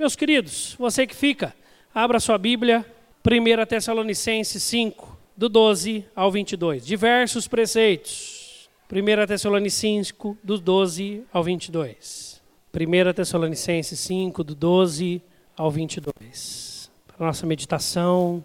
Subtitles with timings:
[0.00, 1.54] Meus queridos, você que fica,
[1.94, 2.86] abra sua Bíblia,
[3.22, 6.86] 1 Tessalonicenses 5, do 12 ao 22.
[6.86, 8.70] Diversos preceitos.
[8.90, 12.40] 1 Tessalonicenses 5, do 12 ao 22.
[12.74, 15.20] 1 Tessalonicenses 5, do 12
[15.54, 16.90] ao 22.
[17.06, 18.42] Para nossa meditação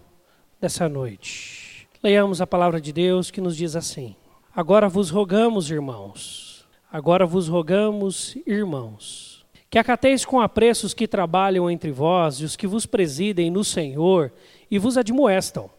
[0.60, 1.88] dessa noite.
[2.04, 4.14] Leiamos a palavra de Deus que nos diz assim:
[4.54, 9.35] Agora vos rogamos, irmãos, agora vos rogamos, irmãos,
[9.76, 13.62] que acateis com apreço os que trabalham entre vós e os que vos presidem no
[13.62, 14.32] Senhor
[14.72, 15.70] e vos admoestam,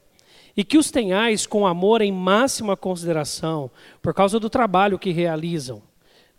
[0.54, 3.70] e que os tenhais com amor em máxima consideração
[4.02, 5.80] por causa do trabalho que realizam.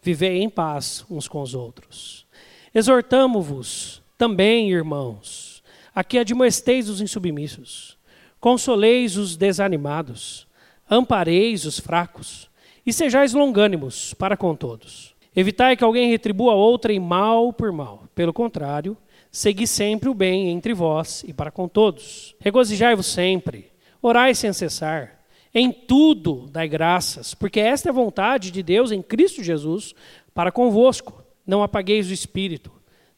[0.03, 2.27] Vivei em paz uns com os outros.
[2.75, 5.63] Exortamo-vos também, irmãos,
[5.95, 7.97] a que admoesteis os insubmissos,
[8.39, 10.47] consoleis os desanimados,
[10.87, 12.51] ampareis os fracos
[12.85, 15.16] e sejais longânimos para com todos.
[15.39, 18.05] Evitai que alguém retribua outrem mal por mal.
[18.15, 18.97] Pelo contrário,
[19.31, 22.35] segui sempre o bem entre vós e para com todos.
[22.39, 25.19] Regozijai-vos sempre, orai sem cessar.
[25.53, 29.93] Em tudo dai graças, porque esta é a vontade de Deus em Cristo Jesus
[30.33, 31.23] para convosco.
[31.45, 32.71] Não apagueis o espírito,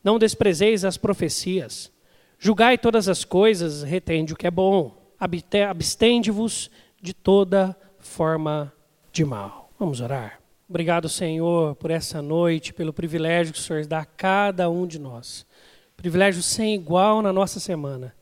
[0.04, 1.90] não desprezeis as profecias.
[2.38, 4.94] Julgai todas as coisas, retende o que é bom.
[5.70, 6.70] Abstende-vos
[7.02, 8.74] de toda forma
[9.10, 9.72] de mal.
[9.80, 10.39] Vamos orar.
[10.70, 15.00] Obrigado, Senhor, por essa noite, pelo privilégio que o Senhor dá a cada um de
[15.00, 15.44] nós.
[15.98, 18.14] Privilégio sem igual na nossa semana,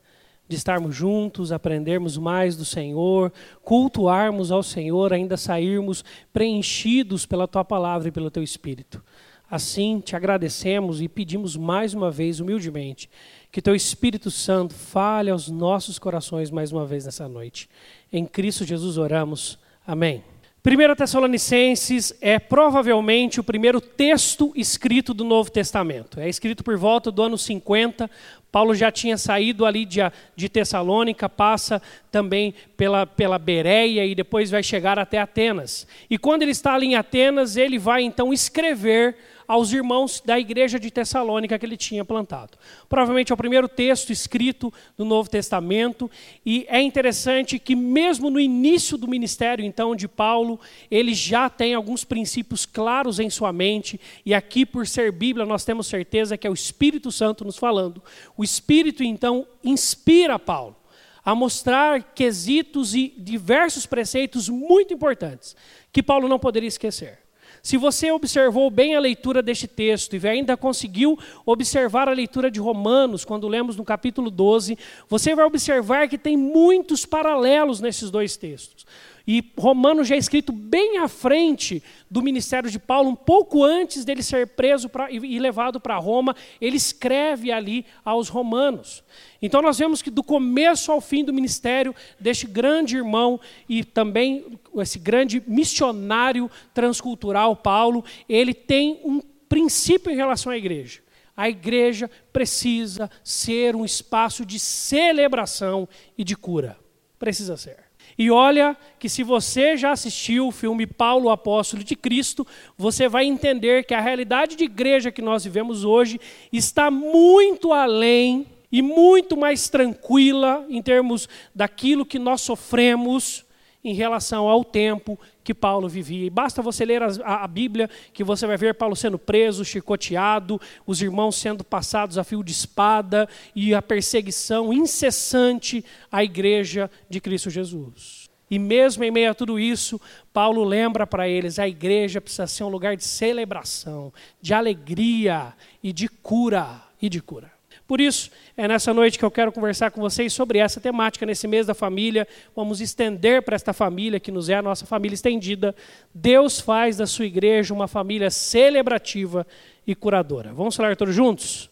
[0.48, 3.30] de estarmos juntos, aprendermos mais do Senhor,
[3.62, 9.04] cultuarmos ao Senhor, ainda sairmos preenchidos pela tua palavra e pelo teu espírito.
[9.50, 13.10] Assim, te agradecemos e pedimos mais uma vez, humildemente,
[13.52, 17.68] que teu Espírito Santo fale aos nossos corações mais uma vez nessa noite.
[18.10, 19.58] Em Cristo Jesus oramos.
[19.86, 20.22] Amém.
[20.64, 26.18] 1 Tessalonicenses é provavelmente o primeiro texto escrito do Novo Testamento.
[26.18, 28.10] É escrito por volta do ano 50.
[28.50, 30.00] Paulo já tinha saído ali de,
[30.34, 35.86] de Tessalônica, passa também pela, pela Bereia e depois vai chegar até Atenas.
[36.10, 39.16] E quando ele está ali em Atenas, ele vai então escrever
[39.48, 42.58] aos irmãos da igreja de Tessalônica que ele tinha plantado.
[42.86, 46.10] Provavelmente é o primeiro texto escrito do Novo Testamento,
[46.44, 50.60] e é interessante que, mesmo no início do ministério, então, de Paulo,
[50.90, 55.64] ele já tem alguns princípios claros em sua mente, e aqui, por ser Bíblia, nós
[55.64, 58.02] temos certeza que é o Espírito Santo nos falando.
[58.36, 60.76] O Espírito, então, inspira Paulo
[61.24, 65.56] a mostrar quesitos e diversos preceitos muito importantes
[65.92, 67.27] que Paulo não poderia esquecer.
[67.62, 72.60] Se você observou bem a leitura deste texto e ainda conseguiu observar a leitura de
[72.60, 78.36] Romanos, quando lemos no capítulo 12, você vai observar que tem muitos paralelos nesses dois
[78.36, 78.86] textos.
[79.30, 84.02] E Romanos já é escrito bem à frente do ministério de Paulo, um pouco antes
[84.02, 89.04] dele ser preso pra, e levado para Roma, ele escreve ali aos romanos.
[89.42, 93.38] Então nós vemos que do começo ao fim do ministério deste grande irmão
[93.68, 94.46] e também
[94.78, 101.00] esse grande missionário transcultural, Paulo, ele tem um princípio em relação à igreja.
[101.36, 106.76] A igreja precisa ser um espaço de celebração e de cura.
[107.18, 107.88] Precisa ser.
[108.18, 112.44] E olha que se você já assistiu o filme Paulo, Apóstolo de Cristo,
[112.76, 116.20] você vai entender que a realidade de igreja que nós vivemos hoje
[116.52, 123.44] está muito além e muito mais tranquila em termos daquilo que nós sofremos
[123.84, 125.16] em relação ao tempo
[125.48, 126.26] que Paulo vivia.
[126.26, 130.60] E basta você ler a, a, Bíblia que você vai ver Paulo sendo preso, chicoteado,
[130.86, 133.26] os irmãos sendo passados a fio de espada
[133.56, 135.82] e a perseguição incessante
[136.12, 138.28] à igreja de Cristo Jesus.
[138.50, 139.98] E mesmo em meio a tudo isso,
[140.34, 145.94] Paulo lembra para eles: a igreja precisa ser um lugar de celebração, de alegria e
[145.94, 147.57] de cura e de cura.
[147.88, 151.48] Por isso, é nessa noite que eu quero conversar com vocês sobre essa temática, nesse
[151.48, 152.28] mês da família.
[152.54, 155.74] Vamos estender para esta família, que nos é a nossa família estendida.
[156.12, 159.46] Deus faz da sua igreja uma família celebrativa
[159.86, 160.52] e curadora.
[160.52, 161.70] Vamos falar todos juntos?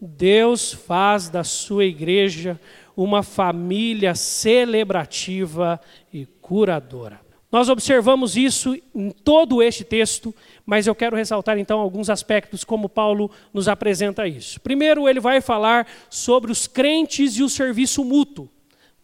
[0.00, 2.58] Deus faz da sua igreja
[2.96, 5.80] uma família celebrativa
[6.12, 7.20] e curadora.
[7.52, 10.34] Nós observamos isso em todo este texto,
[10.64, 14.58] mas eu quero ressaltar então alguns aspectos como Paulo nos apresenta isso.
[14.58, 18.48] Primeiro, ele vai falar sobre os crentes e o serviço mútuo,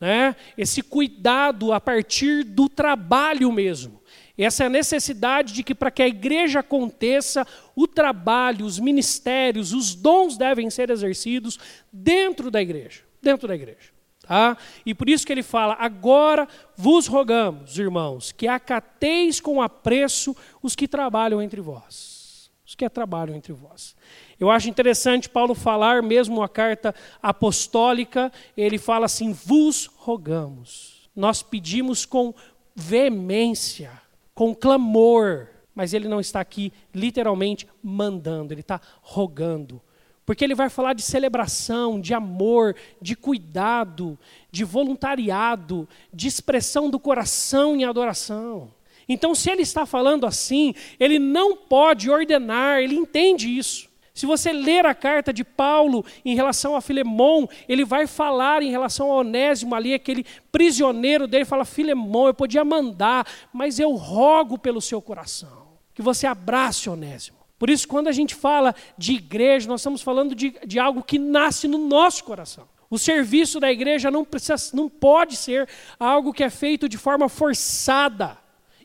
[0.01, 0.35] né?
[0.57, 4.01] esse cuidado a partir do trabalho mesmo.
[4.39, 7.47] Essa é a necessidade de que, para que a igreja aconteça,
[7.77, 11.59] o trabalho, os ministérios, os dons devem ser exercidos
[11.93, 13.03] dentro da igreja.
[13.21, 13.98] Dentro da igreja.
[14.29, 14.59] Tá?
[14.85, 16.47] E por isso que ele fala: agora
[16.77, 22.51] vos rogamos, irmãos, que acateis com apreço os que trabalham entre vós.
[22.67, 23.97] os que trabalham entre vós.
[24.39, 31.09] Eu acho interessante Paulo falar, mesmo a carta apostólica, ele fala assim: vos rogamos.
[31.17, 32.35] Nós pedimos com
[32.75, 33.91] veemência,
[34.35, 39.81] com clamor, mas ele não está aqui literalmente mandando, ele está rogando.
[40.29, 44.19] Porque ele vai falar de celebração, de amor, de cuidado,
[44.51, 48.71] de voluntariado, de expressão do coração em adoração.
[49.09, 53.89] Então, se ele está falando assim, ele não pode ordenar, ele entende isso.
[54.13, 58.71] Se você ler a carta de Paulo em relação a Filemon, ele vai falar em
[58.71, 64.59] relação a Onésimo ali, aquele prisioneiro dele, fala: Filemon, eu podia mandar, mas eu rogo
[64.59, 67.38] pelo seu coração, que você abrace Onésimo.
[67.59, 71.19] Por isso, quando a gente fala de igreja, nós estamos falando de, de algo que
[71.19, 72.69] nasce no nosso coração.
[72.91, 75.69] O serviço da igreja não, precisa, não pode ser
[75.99, 78.39] algo que é feito de forma forçada,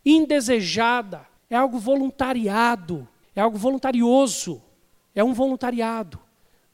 [0.05, 1.25] indesejada.
[1.49, 4.61] É algo voluntariado, é algo voluntarioso,
[5.13, 6.19] é um voluntariado.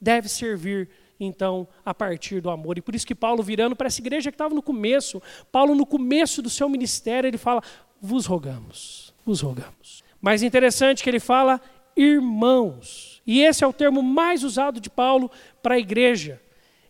[0.00, 0.88] Deve servir
[1.20, 2.78] então, a partir do amor.
[2.78, 5.84] E por isso que Paulo, virando para essa igreja que estava no começo, Paulo, no
[5.84, 7.62] começo do seu ministério, ele fala:
[8.00, 10.02] vos rogamos, vos rogamos.
[10.20, 11.60] Mas interessante que ele fala
[11.96, 13.22] irmãos.
[13.26, 15.30] E esse é o termo mais usado de Paulo
[15.62, 16.40] para a igreja.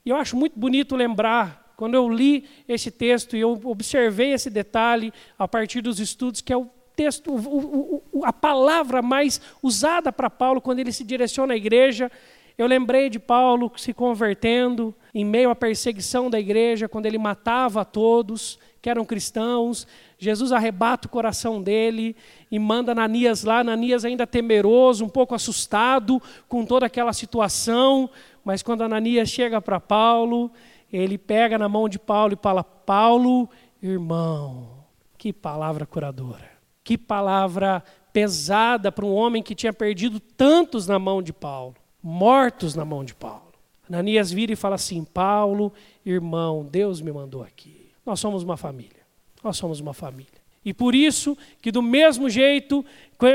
[0.04, 4.50] E eu acho muito bonito lembrar, quando eu li esse texto e eu observei esse
[4.50, 10.12] detalhe a partir dos estudos, que é o texto, o, o, a palavra mais usada
[10.12, 12.10] para Paulo quando ele se direciona à igreja.
[12.58, 17.80] Eu lembrei de Paulo se convertendo em meio à perseguição da igreja, quando ele matava
[17.80, 19.86] a todos que eram cristãos.
[20.18, 22.16] Jesus arrebata o coração dele
[22.50, 23.60] e manda Ananias lá.
[23.60, 28.08] Ananias ainda temeroso, um pouco assustado com toda aquela situação.
[28.44, 30.50] Mas quando Ananias chega para Paulo,
[30.92, 33.48] ele pega na mão de Paulo e fala: Paulo,
[33.82, 34.84] irmão,
[35.18, 36.50] que palavra curadora.
[36.82, 42.74] Que palavra pesada para um homem que tinha perdido tantos na mão de Paulo, mortos
[42.74, 43.52] na mão de Paulo.
[43.88, 45.72] Ananias vira e fala assim: Paulo,
[46.04, 47.79] irmão, Deus me mandou aqui.
[48.04, 49.00] Nós somos uma família.
[49.42, 50.40] Nós somos uma família.
[50.64, 52.84] E por isso que do mesmo jeito,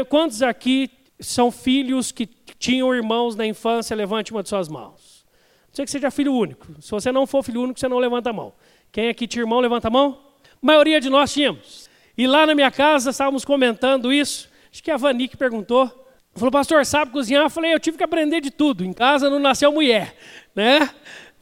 [0.10, 0.90] quantos aqui
[1.20, 2.28] são filhos que
[2.60, 5.26] tinham irmãos na infância, levante uma de suas mãos.
[5.68, 6.68] Não sei que seja filho único.
[6.82, 8.54] Se você não for filho único, você não levanta a mão.
[8.92, 10.20] Quem aqui tinha irmão, levanta a mão?
[10.44, 11.90] A maioria de nós tínhamos.
[12.18, 14.50] E lá na minha casa estávamos comentando isso.
[14.72, 15.90] Acho que a Vani que perguntou.
[16.34, 17.44] Falou, pastor, sabe cozinhar?
[17.44, 18.84] Eu falei, eu tive que aprender de tudo.
[18.84, 20.16] Em casa não nasceu mulher,
[20.54, 20.90] né?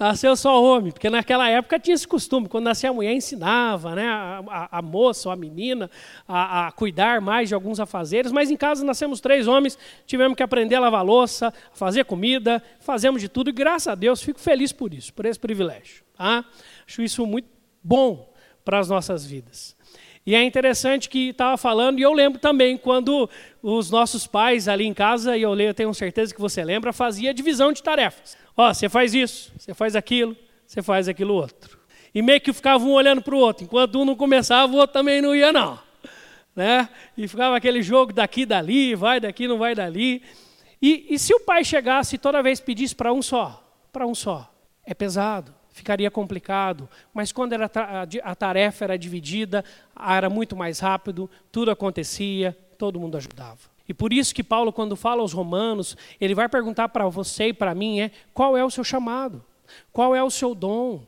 [0.04, 4.06] Nasceu só homem, porque naquela época tinha esse costume, quando nascia a mulher ensinava né,
[4.06, 5.90] a, a, a moça ou a menina
[6.28, 10.44] a, a, cuidar mais de alguns afazeres, mas em casa nascemos três homens, tivemos que
[10.44, 14.40] aprender a lavar louça, a fazer comida, fazemos de tudo, e graças a Deus fico
[14.40, 16.04] feliz por isso, por esse privilégio.
[16.18, 16.44] Tá?
[16.86, 17.48] Acho isso muito
[17.82, 18.30] bom
[18.66, 19.76] para as nossas vidas.
[20.26, 23.30] E é interessante que estava falando, e eu lembro também quando
[23.62, 27.34] os nossos pais ali em casa, e eu, eu tenho certeza que você lembra, fazia
[27.34, 28.38] divisão de tarefas.
[28.56, 30.36] Ó, você faz isso, você faz aquilo,
[30.66, 31.78] você faz aquilo outro.
[32.16, 33.66] E meio que ficava um olhando para o outro.
[33.66, 35.80] Enquanto um não começava, o outro também não ia, não.
[36.56, 36.88] Né?
[37.18, 40.22] E ficava aquele jogo daqui, dali, vai daqui, não vai dali.
[40.82, 43.62] E, e se o pai chegasse e toda vez pedisse para um só,
[43.92, 44.54] para um só,
[44.86, 46.88] é pesado, ficaria complicado.
[47.14, 47.70] Mas quando era
[48.24, 49.66] a tarefa era dividida,
[50.00, 53.74] era muito mais rápido, tudo acontecia, todo mundo ajudava.
[53.90, 57.54] E por isso que Paulo, quando fala aos romanos, ele vai perguntar para você e
[57.54, 59.44] para mim é qual é o seu chamado,
[59.92, 61.04] qual é o seu dom,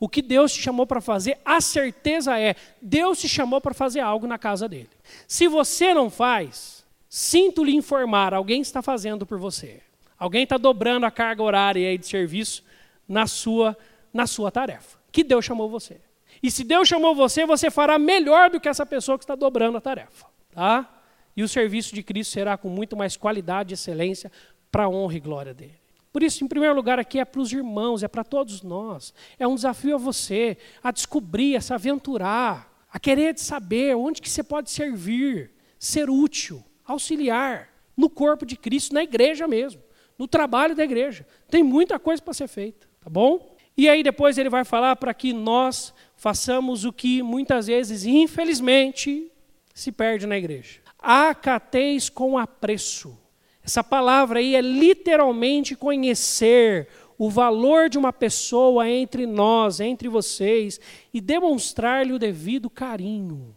[0.00, 1.38] o que Deus te chamou para fazer.
[1.44, 4.88] A certeza é Deus te chamou para fazer algo na casa dele.
[5.28, 9.82] Se você não faz, sinto lhe informar, alguém está fazendo por você.
[10.18, 12.64] Alguém está dobrando a carga horária de serviço
[13.06, 13.76] na sua
[14.14, 14.98] na sua tarefa.
[15.10, 16.00] Que Deus chamou você.
[16.40, 19.78] E se Deus chamou você, você fará melhor do que essa pessoa que está dobrando
[19.78, 21.02] a tarefa, tá?
[21.36, 24.30] E o serviço de Cristo será com muito mais qualidade e excelência
[24.70, 25.74] para a honra e glória dele.
[26.12, 29.12] Por isso, em primeiro lugar, aqui é para os irmãos, é para todos nós.
[29.36, 34.30] É um desafio a você, a descobrir, a se aventurar, a querer saber onde que
[34.30, 39.82] você pode servir, ser útil, auxiliar no corpo de Cristo, na igreja mesmo,
[40.16, 41.26] no trabalho da igreja.
[41.50, 43.53] Tem muita coisa para ser feita, tá bom?
[43.76, 49.30] E aí depois ele vai falar para que nós façamos o que muitas vezes, infelizmente,
[49.74, 53.16] se perde na igreja acateis com apreço.
[53.62, 56.88] Essa palavra aí é literalmente conhecer
[57.18, 60.80] o valor de uma pessoa entre nós, entre vocês,
[61.12, 63.54] e demonstrar-lhe o devido carinho.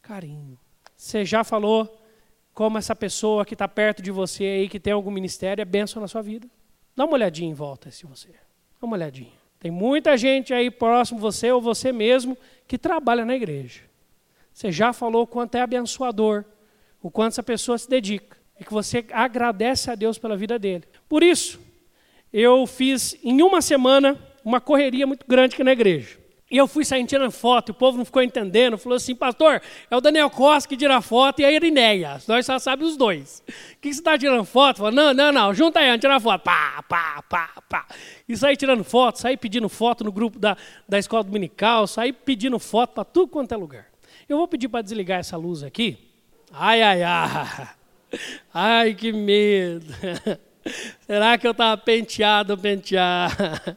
[0.00, 0.58] Carinho.
[0.96, 2.00] Você já falou
[2.54, 6.00] como essa pessoa que está perto de você aí, que tem algum ministério, é benção
[6.00, 6.48] na sua vida?
[6.94, 8.30] Dá uma olhadinha em volta se você.
[8.80, 9.45] Dá uma olhadinha.
[9.58, 12.36] Tem muita gente aí próximo você ou você mesmo
[12.68, 13.80] que trabalha na igreja.
[14.52, 16.44] Você já falou quanto é abençoador
[17.02, 18.36] o quanto essa pessoa se dedica.
[18.58, 20.84] e que você agradece a Deus pela vida dele.
[21.06, 21.60] Por isso,
[22.32, 26.18] eu fiz em uma semana uma correria muito grande aqui na igreja.
[26.48, 29.60] E eu fui saindo tirando foto, o povo não ficou entendendo, falou assim, pastor,
[29.90, 33.42] é o Daniel Costa que tira foto e a Irineia, nós só sabemos os dois.
[33.48, 34.78] O que você está tirando foto?
[34.78, 36.42] Falei, não, não, não, junta aí, tira foto.
[36.42, 37.86] Pá, pá, pá, pá.
[38.28, 40.56] E saí tirando foto, saí pedindo foto no grupo da,
[40.88, 43.86] da escola dominical, saí pedindo foto para tudo quanto é lugar.
[44.28, 45.98] Eu vou pedir para desligar essa luz aqui.
[46.52, 47.68] Ai, ai, ai.
[48.54, 49.84] Ai, que medo.
[51.06, 53.76] Será que eu estava penteado ou penteado?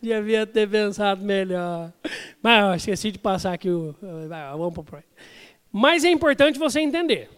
[0.00, 1.92] Devia ter pensado melhor.
[2.42, 3.94] Mas eu esqueci de passar aqui o.
[4.00, 5.12] Vamos para o próximo.
[5.70, 7.28] Mas é importante você entender,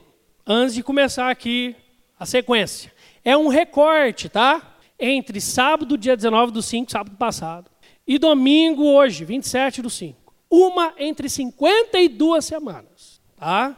[0.47, 1.75] antes de começar aqui
[2.19, 2.92] a sequência.
[3.25, 4.76] É um recorte, tá?
[4.99, 7.71] Entre sábado, dia 19 do 5, sábado passado,
[8.07, 10.33] e domingo, hoje, 27 do 5.
[10.49, 13.76] Uma entre 52 semanas, tá?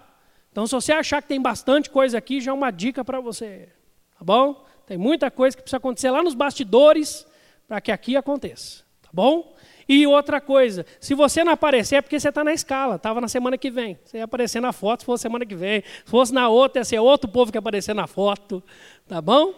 [0.53, 3.71] Então, se você achar que tem bastante coisa aqui, já é uma dica para você,
[4.19, 4.65] tá bom?
[4.87, 7.27] Tem muita coisa que precisa acontecer lá nos bastidores
[7.67, 9.55] para que aqui aconteça, tá bom?
[9.89, 13.29] E outra coisa, se você não aparecer é porque você está na escala, estava na
[13.29, 13.99] semana que vem.
[14.05, 15.83] Você ia aparecer na foto se fosse semana que vem.
[15.83, 18.63] Se fosse na outra, ia ser outro povo que aparecer na foto,
[19.07, 19.55] tá bom?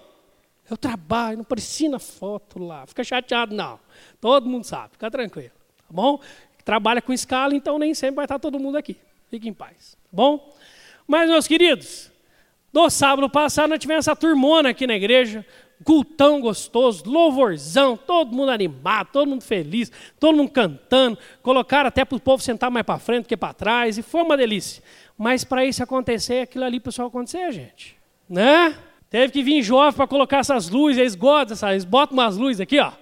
[0.69, 2.85] Eu trabalho, não apareci na foto lá.
[2.87, 3.79] Fica chateado, não.
[4.21, 6.21] Todo mundo sabe, fica tranquilo, tá bom?
[6.65, 8.97] Trabalha com escala, então nem sempre vai estar todo mundo aqui.
[9.31, 10.53] Fique em paz, tá bom?
[11.07, 12.11] Mas, meus queridos,
[12.73, 15.47] no sábado passado nós tivemos essa turmona aqui na igreja,
[15.85, 22.17] cultão gostoso, louvorzão, todo mundo animado, todo mundo feliz, todo mundo cantando, colocaram até para
[22.17, 24.83] o povo sentar mais para frente que para trás, e foi uma delícia.
[25.17, 27.97] Mas para isso acontecer, aquilo ali, pessoal, acontecer, gente.
[28.29, 28.77] Né?
[29.09, 32.79] Teve que vir jovem para colocar essas luzes, eles gostam, eles botam umas luzes aqui,
[32.81, 32.93] ó.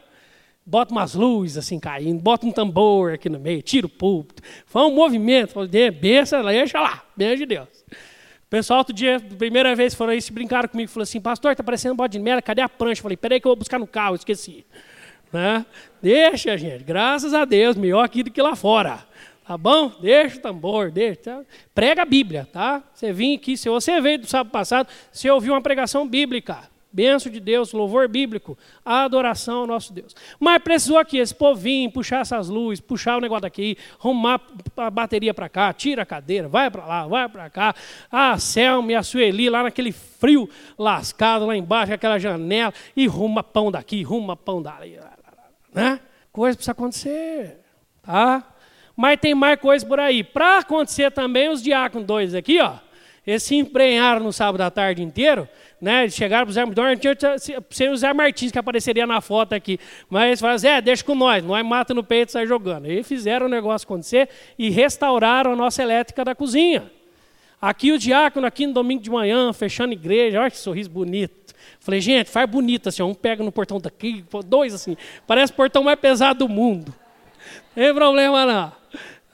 [0.67, 4.43] Bota umas luzes assim caindo, bota um tambor aqui no meio, tira o púlpito.
[4.65, 5.55] Foi um movimento,
[6.01, 7.69] benção, deixa lá, beijo de Deus.
[8.47, 11.65] O pessoal, outro dia, primeira vez, foram aí, se brincaram comigo, falou assim, pastor, está
[11.65, 13.03] parecendo bode de merda, cadê a prancha?
[13.03, 14.65] Falei, peraí que eu vou buscar no carro, esqueci.
[15.33, 15.67] Né?
[16.01, 19.05] Deixa, gente, graças a Deus, melhor aqui do que lá fora.
[19.47, 19.93] Tá bom?
[20.01, 21.21] Deixa o tambor, deixa.
[21.21, 21.41] Tá?
[21.75, 22.83] Prega a Bíblia, tá?
[22.95, 27.31] Você vem aqui, se você veio do sábado passado, você ouviu uma pregação bíblica benção
[27.31, 30.15] de Deus, louvor bíblico, adoração ao nosso Deus.
[30.39, 34.41] Mas precisou aqui esse povinho puxar essas luzes, puxar o negócio daqui, arrumar
[34.77, 37.75] a bateria para cá, tira a cadeira, vai para lá, vai para cá.
[38.11, 40.49] A Selma e a Sueli lá naquele frio
[40.79, 44.97] lascado lá embaixo, aquela janela, e ruma pão daqui, ruma pão dali.
[45.73, 45.99] Né?
[46.31, 47.59] Coisa precisa acontecer.
[48.03, 48.45] Tá?
[48.97, 50.23] Mas tem mais coisa por aí.
[50.23, 52.75] Para acontecer também, os diáconos dois aqui, ó,
[53.27, 55.49] eles se emprenharam no sábado à tarde inteiro
[55.81, 56.09] né?
[56.09, 57.15] Chegaram para o Zé tinha
[57.71, 59.79] ser o Zé Martins que apareceria na foto aqui.
[60.09, 62.91] Mas eles falaram, Zé, deixa com nós, nós mata no peito e sai jogando.
[62.91, 64.29] E fizeram o negócio acontecer
[64.59, 66.91] e restauraram a nossa elétrica da cozinha.
[67.61, 71.55] Aqui o diácono, aqui no domingo de manhã, fechando igreja, olha que sorriso bonito.
[71.81, 75.83] Falei, gente, faz bonito assim, um pega no portão daqui, dois assim, parece o portão
[75.83, 76.95] mais pesado do mundo.
[77.75, 78.73] Não tem problema não.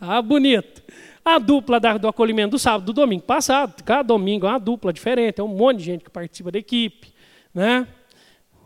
[0.01, 0.83] Ah, bonito.
[1.25, 5.41] A dupla do acolhimento do sábado, do domingo passado, cada domingo é uma dupla diferente,
[5.41, 7.13] é um monte de gente que participa da equipe,
[7.55, 7.87] né?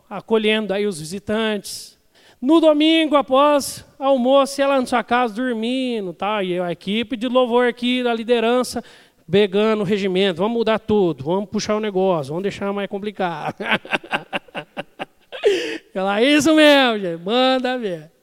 [0.09, 1.97] acolhendo aí os visitantes.
[2.41, 6.43] No domingo, após almoço, ela na sua casa dormindo, tá?
[6.43, 8.83] e a equipe de louvor aqui, da liderança,
[9.29, 13.55] pegando o regimento, vamos mudar tudo, vamos puxar o negócio, vamos deixar mais complicado.
[15.93, 18.14] Ela, isso mesmo, gente, manda ver.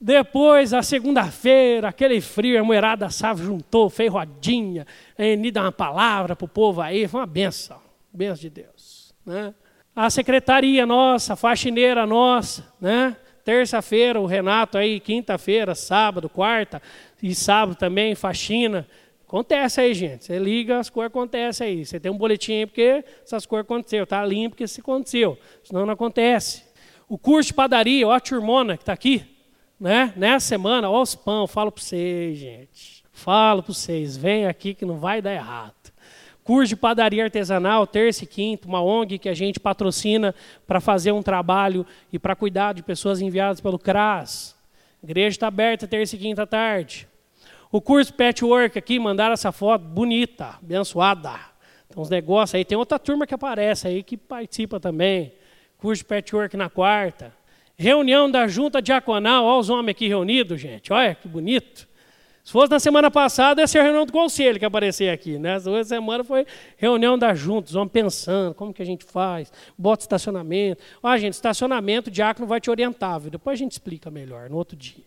[0.00, 4.86] Depois, a segunda-feira, aquele frio, a moerada sabe, juntou, fez rodinha,
[5.18, 7.80] e dá uma palavra para o povo aí, foi uma benção,
[8.12, 9.12] benção de Deus.
[9.26, 9.52] Né?
[9.96, 13.16] A secretaria nossa, a faxineira nossa, né?
[13.44, 16.80] terça-feira o Renato aí, quinta-feira, sábado, quarta
[17.22, 18.86] e sábado também, faxina.
[19.26, 20.26] Acontece aí, gente.
[20.26, 21.86] Você liga, as coisas acontecem aí.
[21.86, 24.04] Você tem um boletim aí porque essas coisas aconteceram.
[24.04, 25.38] Está limpo porque isso aconteceu.
[25.64, 26.62] Senão não acontece.
[27.08, 29.24] O curso de padaria, ó a turmona que está aqui,
[29.78, 30.12] né?
[30.16, 33.04] Nessa semana, ó os pão, falo para vocês, gente.
[33.12, 35.74] Falo para vocês, vem aqui que não vai dar errado.
[36.42, 40.34] Curso de padaria artesanal, terça e quinta, uma ONG que a gente patrocina
[40.66, 44.56] para fazer um trabalho e para cuidar de pessoas enviadas pelo CRAS.
[45.02, 47.06] Igreja está aberta terça e quinta à tarde.
[47.70, 51.34] O curso Patchwork aqui, mandaram essa foto bonita, abençoada.
[51.88, 55.34] Tem uns negócios aí, tem outra turma que aparece aí que participa também.
[55.76, 57.37] Curso de Patchwork na quarta.
[57.78, 61.86] Reunião da junta diaconal, olha os homens aqui reunidos, gente, olha que bonito.
[62.42, 65.38] Se fosse na semana passada, ia ser a reunião do conselho que aparecer aqui.
[65.38, 65.54] Né?
[65.54, 66.44] Essa semana foi
[66.76, 70.82] reunião da junta, os homens pensando, como que a gente faz, bota estacionamento.
[71.02, 73.30] Ó, gente, estacionamento, o diácono vai te orientar, viu?
[73.30, 75.04] depois a gente explica melhor, no outro dia.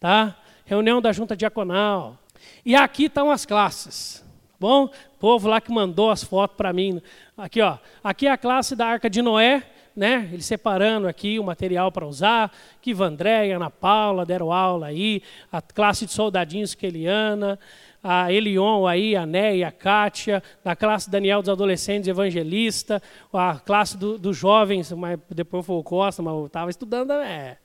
[0.00, 0.36] Tá?
[0.64, 2.18] Reunião da junta diaconal.
[2.64, 4.24] E aqui estão as classes.
[4.58, 7.00] Bom, o povo lá que mandou as fotos para mim.
[7.36, 7.78] Aqui, ó.
[8.02, 9.62] Aqui é a classe da Arca de Noé,
[9.98, 10.30] né?
[10.32, 12.52] Ele separando aqui o material para usar.
[12.80, 15.20] Que Vandré e Ana Paula deram aula aí.
[15.50, 17.58] A classe de soldadinhos Keliana.
[18.02, 20.40] A Elion aí, a Né e a Kátia.
[20.62, 23.02] Da classe Daniel dos adolescentes evangelista.
[23.32, 27.10] A classe dos do jovens, mas depois foi o Costa, mas eu estava estudando.
[27.12, 27.58] É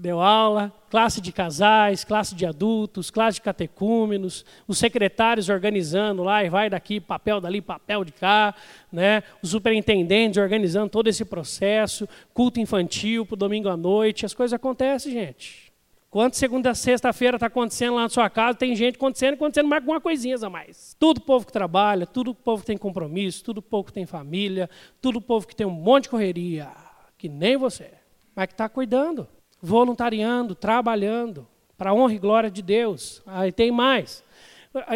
[0.00, 6.42] deu aula, classe de casais, classe de adultos, classe de catecúmenos, os secretários organizando lá,
[6.42, 8.54] e vai daqui, papel dali, papel de cá,
[8.90, 9.22] né?
[9.42, 15.12] os superintendentes organizando todo esse processo, culto infantil para domingo à noite, as coisas acontecem,
[15.12, 15.70] gente.
[16.08, 20.00] Quanto segunda, sexta-feira está acontecendo lá na sua casa, tem gente acontecendo, acontecendo mais alguma
[20.00, 20.96] coisinha a mais.
[20.98, 24.68] Tudo povo que trabalha, tudo povo que tem compromisso, tudo povo que tem família,
[25.00, 26.68] tudo povo que tem um monte de correria,
[27.16, 27.92] que nem você,
[28.34, 29.28] mas que está cuidando
[29.62, 33.22] voluntariando, trabalhando, para a honra e glória de Deus.
[33.26, 34.22] Aí tem mais.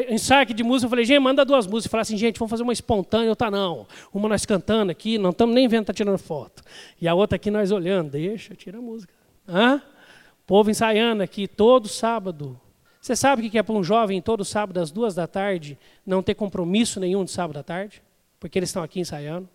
[0.09, 1.87] Ensaio de música, eu falei, gente, manda duas músicas.
[1.87, 3.87] Eu falei assim, gente, vamos fazer uma espontânea, outra não.
[4.13, 6.63] Uma nós cantando aqui, não estamos nem vendo, tá tirando foto.
[7.01, 9.13] E a outra aqui nós olhando, deixa, tira a música.
[9.49, 9.83] Hã?
[10.47, 12.61] Povo ensaiando aqui todo sábado.
[13.01, 16.23] Você sabe o que é para um jovem todo sábado às duas da tarde não
[16.23, 18.03] ter compromisso nenhum de sábado à tarde?
[18.39, 19.49] Porque eles estão aqui ensaiando.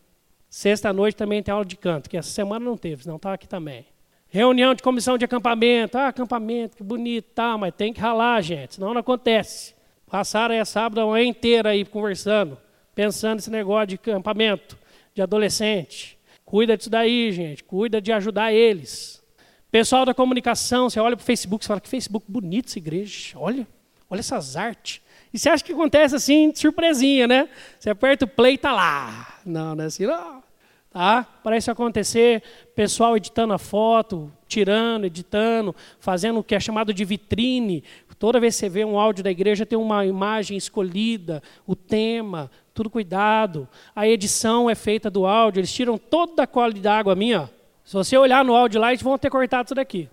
[0.49, 3.47] Sexta noite também tem aula de canto, que essa semana não teve, senão estava aqui
[3.47, 3.85] também.
[4.29, 5.97] Reunião de comissão de acampamento.
[5.97, 9.73] Ah, acampamento, que bonito, tá, mas tem que ralar, gente, senão não acontece.
[10.07, 12.57] Passaram aí a sábado a manhã inteira aí conversando,
[12.93, 14.77] pensando nesse negócio de acampamento,
[15.15, 16.17] de adolescente.
[16.45, 19.23] Cuida disso daí, gente, cuida de ajudar eles.
[19.71, 23.37] Pessoal da comunicação, você olha para o Facebook, você fala que Facebook bonito essa igreja,
[23.37, 23.67] olha,
[24.09, 25.01] olha essas artes.
[25.31, 27.49] E você acha que acontece assim, surpresinha, né?
[27.79, 29.39] Você aperta o play e tá lá.
[29.45, 30.43] Não, não é assim, não.
[30.91, 31.23] Tá?
[31.43, 32.41] Para isso acontecer,
[32.75, 37.83] pessoal editando a foto, tirando, editando, fazendo o que é chamado de vitrine.
[38.17, 42.51] Toda vez que você vê um áudio da igreja, tem uma imagem escolhida, o tema,
[42.73, 43.67] tudo cuidado.
[43.95, 47.49] A edição é feita do áudio, eles tiram toda a qualidade d'água minha.
[47.85, 50.09] Se você olhar no áudio lá, eles vão ter cortado isso daqui.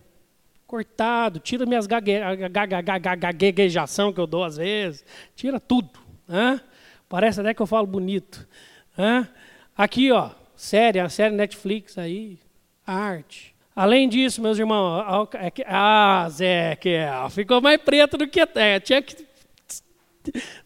[0.67, 5.91] Cortado, tira minhas gaguejação que eu dou às vezes, tira tudo.
[6.29, 6.61] Né?
[7.09, 8.47] Parece até que eu falo bonito.
[8.97, 9.29] Né?
[9.77, 12.39] Aqui, ó, série, a série Netflix aí,
[12.87, 13.55] arte.
[13.75, 16.97] Além disso, meus irmãos, é ah, Zé, que
[17.31, 19.27] ficou mais preto do que é, tinha que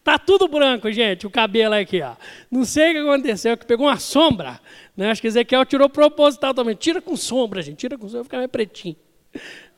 [0.03, 2.15] Tá tudo branco, gente, o cabelo aqui, ó.
[2.49, 4.59] Não sei o que aconteceu, que pegou uma sombra.
[4.95, 5.11] Né?
[5.11, 6.75] Acho que Ezequiel tirou proposital também.
[6.75, 8.95] Tira com sombra, gente, tira com sombra, fica mais pretinho.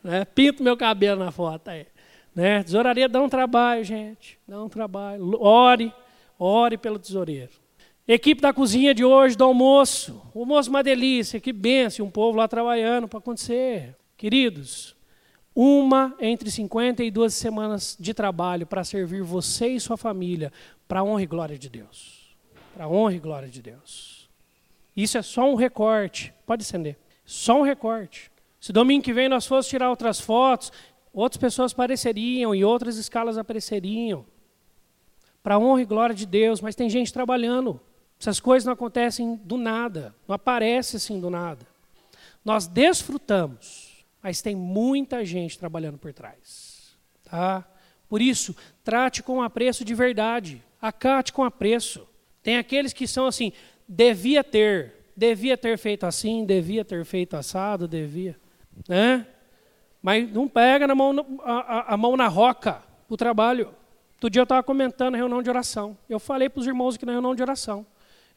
[0.03, 0.25] Né?
[0.25, 1.85] Pinto meu cabelo na foto aí.
[2.35, 2.63] Né?
[2.63, 4.39] Tesouraria dá um trabalho, gente.
[4.47, 5.39] Dá um trabalho.
[5.41, 5.93] Ore,
[6.39, 7.62] ore pelo tesoureiro.
[8.05, 10.21] Equipe da cozinha de hoje, do almoço.
[10.33, 13.95] O almoço uma delícia, que benção, um povo lá trabalhando para acontecer.
[14.17, 14.93] Queridos,
[15.55, 20.51] uma entre 50 e duas semanas de trabalho para servir você e sua família
[20.85, 22.35] para a honra e glória de Deus.
[22.73, 24.29] Para a honra e glória de Deus.
[24.95, 26.33] Isso é só um recorte.
[26.45, 26.97] Pode acender.
[27.23, 28.29] Só um recorte.
[28.59, 30.73] Se domingo que vem nós fosse tirar outras fotos,
[31.13, 34.25] outras pessoas apareceriam e outras escalas apareceriam.
[35.41, 37.79] Para a honra e glória de Deus, mas tem gente trabalhando.
[38.23, 41.67] Essas coisas não acontecem do nada, não aparecem assim do nada.
[42.43, 46.95] Nós desfrutamos, mas tem muita gente trabalhando por trás.
[47.25, 47.65] Tá?
[48.07, 52.07] Por isso, trate com apreço de verdade, acate com apreço.
[52.41, 53.51] Tem aqueles que são assim,
[53.85, 58.39] devia ter, devia ter feito assim, devia ter feito assado, devia.
[58.87, 59.27] Né?
[60.01, 63.75] Mas não pega na mão, a, a mão na roca o trabalho.
[64.13, 65.97] Outro dia eu estava comentando na reunião de oração.
[66.07, 67.85] Eu falei para os irmãos aqui na reunião de oração.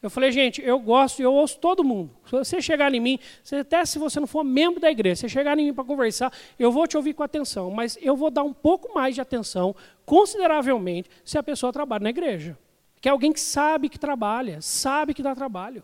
[0.01, 2.11] Eu falei, gente, eu gosto e eu ouço todo mundo.
[2.25, 3.19] Se você chegar em mim,
[3.59, 6.71] até se você não for membro da igreja, você chegar em mim para conversar, eu
[6.71, 11.09] vou te ouvir com atenção, mas eu vou dar um pouco mais de atenção, consideravelmente,
[11.25, 12.57] se a pessoa trabalha na igreja.
[13.01, 15.83] Que é alguém que sabe que trabalha, sabe que dá trabalho,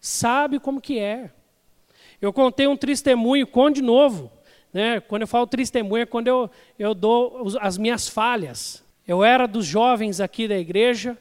[0.00, 1.30] sabe como que é.
[2.20, 4.32] Eu contei um testemunho, com de novo.
[4.72, 5.00] Né?
[5.00, 8.84] Quando eu falo testemunho, é quando eu, eu dou as minhas falhas.
[9.06, 11.16] Eu era dos jovens aqui da igreja,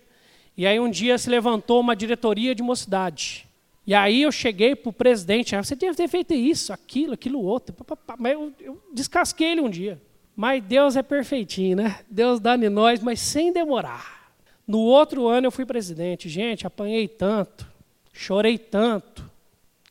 [0.58, 3.48] e aí um dia se levantou uma diretoria de mocidade.
[3.86, 7.42] E aí eu cheguei para o presidente, ah, você deve ter feito isso, aquilo, aquilo
[7.42, 7.74] outro.
[8.18, 10.02] Mas eu, eu descasquei ele um dia.
[10.36, 12.00] Mas Deus é perfeitinho, né?
[12.10, 14.34] Deus dá em nós, mas sem demorar.
[14.68, 16.28] No outro ano eu fui presidente.
[16.28, 17.66] Gente, apanhei tanto,
[18.12, 19.28] chorei tanto.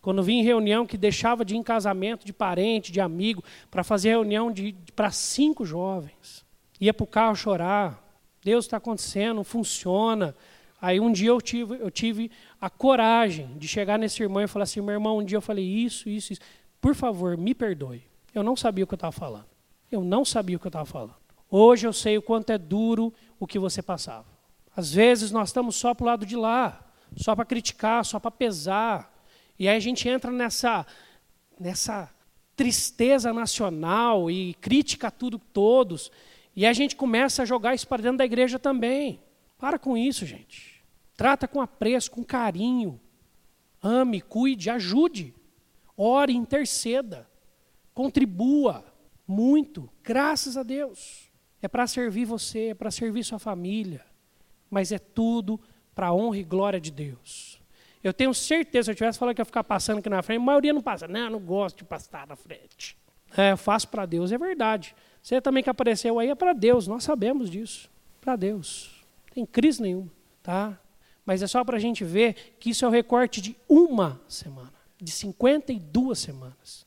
[0.02, 3.82] Quando vim em reunião que deixava de ir em casamento de parente, de amigo, para
[3.82, 4.52] fazer reunião
[4.94, 6.44] para cinco jovens.
[6.80, 8.00] Ia para o carro chorar.
[8.44, 10.34] Deus está acontecendo, funciona.
[10.80, 14.64] Aí um dia eu tive, eu tive a coragem de chegar nesse irmão e falar
[14.64, 16.42] assim, meu irmão, um dia eu falei isso, isso, isso.
[16.80, 18.02] Por favor, me perdoe.
[18.34, 19.46] Eu não sabia o que eu estava falando.
[19.90, 21.14] Eu não sabia o que eu estava falando.
[21.50, 24.26] Hoje eu sei o quanto é duro o que você passava.
[24.76, 26.84] Às vezes nós estamos só para o lado de lá,
[27.16, 29.10] só para criticar, só para pesar.
[29.58, 30.86] E aí a gente entra nessa,
[31.58, 32.10] nessa
[32.54, 36.10] tristeza nacional e crítica a tudo todos.
[36.54, 39.20] E a gente começa a jogar isso para dentro da igreja também.
[39.58, 40.84] Para com isso, gente.
[41.16, 43.00] Trata com apreço, com carinho.
[43.82, 45.34] Ame, cuide, ajude.
[45.96, 47.28] Ore, interceda.
[47.94, 48.84] Contribua
[49.26, 51.30] muito, graças a Deus.
[51.62, 54.04] É para servir você, é para servir sua família.
[54.70, 55.58] Mas é tudo
[55.94, 57.60] para a honra e glória de Deus.
[58.04, 60.44] Eu tenho certeza, se eu tivesse falado que ia ficar passando aqui na frente, a
[60.44, 61.08] maioria não passa.
[61.08, 62.96] Não, não gosto de passar na frente.
[63.36, 64.94] É, eu faço para Deus, é verdade.
[65.22, 67.90] Você também que apareceu aí é para Deus, nós sabemos disso.
[68.20, 68.95] Para Deus.
[69.36, 70.10] Tem crise nenhuma,
[70.42, 70.80] tá?
[71.22, 74.72] Mas é só para a gente ver que isso é o recorte de uma semana,
[74.98, 76.86] de 52 semanas.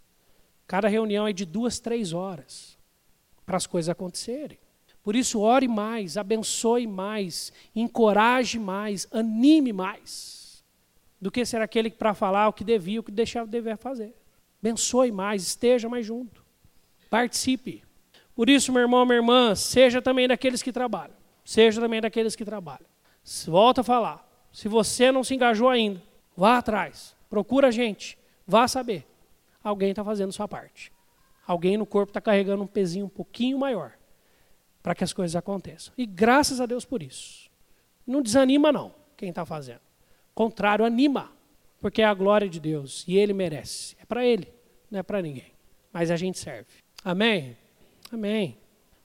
[0.65, 2.75] Cada reunião é de duas, três horas
[3.45, 4.57] para as coisas acontecerem.
[5.03, 10.63] Por isso, ore mais, abençoe mais, encoraje mais, anime mais,
[11.21, 13.77] do que ser aquele que para falar o que devia, o que deixava de dever
[13.77, 14.15] fazer.
[14.59, 16.43] Abençoe mais, esteja mais junto,
[17.11, 17.83] participe.
[18.33, 21.18] Por isso, meu irmão, minha irmã, seja também daqueles que trabalham.
[21.49, 22.85] Seja também daqueles que trabalham.
[23.47, 24.27] Volta a falar.
[24.51, 26.01] Se você não se engajou ainda,
[26.37, 29.09] vá atrás, procura a gente, vá saber
[29.63, 30.91] alguém está fazendo sua parte.
[31.45, 33.93] Alguém no corpo está carregando um pezinho um pouquinho maior
[34.83, 35.93] para que as coisas aconteçam.
[35.97, 37.49] E graças a Deus por isso.
[38.05, 39.81] Não desanima, não, quem está fazendo.
[40.35, 41.31] Contrário, anima,
[41.81, 43.95] porque é a glória de Deus e Ele merece.
[43.99, 44.53] É para Ele,
[44.89, 45.51] não é para ninguém.
[45.91, 46.69] Mas a gente serve.
[47.03, 47.57] Amém?
[48.11, 48.57] Amém.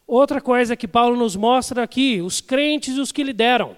[0.07, 3.77] Outra coisa que Paulo nos mostra aqui, os crentes e os que lideram.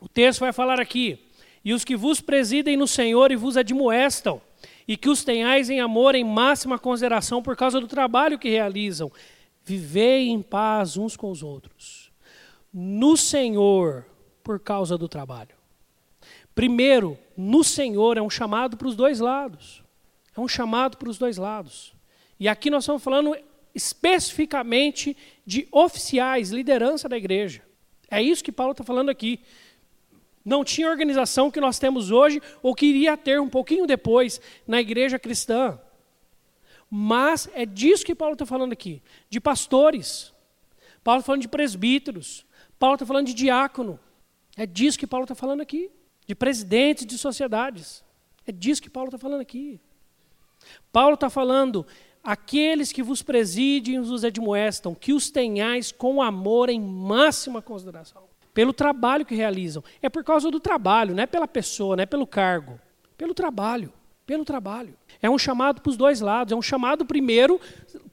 [0.00, 1.18] O texto vai falar aqui.
[1.64, 4.40] E os que vos presidem no Senhor e vos admoestam,
[4.86, 9.12] e que os tenhais em amor em máxima consideração por causa do trabalho que realizam.
[9.62, 12.10] Vivei em paz uns com os outros.
[12.72, 14.06] No Senhor,
[14.42, 15.54] por causa do trabalho.
[16.54, 19.82] Primeiro, no Senhor é um chamado para os dois lados.
[20.34, 21.92] É um chamado para os dois lados.
[22.40, 23.36] E aqui nós estamos falando
[23.74, 27.62] especificamente de oficiais, liderança da igreja.
[28.10, 29.40] É isso que Paulo está falando aqui
[30.48, 34.80] não tinha organização que nós temos hoje ou que iria ter um pouquinho depois na
[34.80, 35.78] igreja cristã.
[36.90, 40.32] Mas é disso que Paulo está falando aqui, de pastores.
[41.04, 42.46] Paulo está falando de presbíteros.
[42.78, 44.00] Paulo está falando de diácono.
[44.56, 45.90] É disso que Paulo está falando aqui.
[46.26, 48.02] De presidentes de sociedades.
[48.46, 49.78] É disso que Paulo está falando aqui.
[50.90, 51.86] Paulo está falando,
[52.28, 58.24] aqueles que vos presidem e vos admoestam, que os tenhais com amor em máxima consideração
[58.52, 59.82] pelo trabalho que realizam.
[60.02, 62.78] É por causa do trabalho, não é pela pessoa, não é pelo cargo.
[63.16, 63.90] Pelo trabalho,
[64.26, 64.94] pelo trabalho.
[65.22, 66.52] É um chamado para os dois lados.
[66.52, 67.58] É um chamado primeiro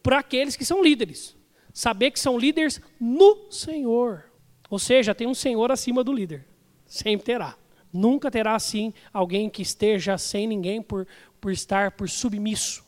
[0.01, 1.35] para aqueles que são líderes.
[1.73, 4.31] Saber que são líderes no Senhor.
[4.69, 6.45] Ou seja, tem um Senhor acima do líder.
[6.85, 7.57] Sempre terá.
[7.91, 11.05] Nunca terá assim alguém que esteja sem ninguém por,
[11.41, 12.84] por estar por submisso.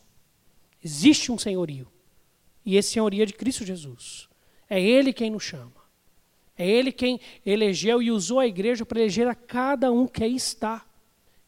[0.88, 1.86] Existe um senhorio.
[2.66, 4.30] E esse senhorio é de Cristo Jesus.
[4.70, 5.84] É Ele quem nos chama.
[6.58, 10.34] É Ele quem elegeu e usou a igreja para eleger a cada um que aí
[10.34, 10.86] está,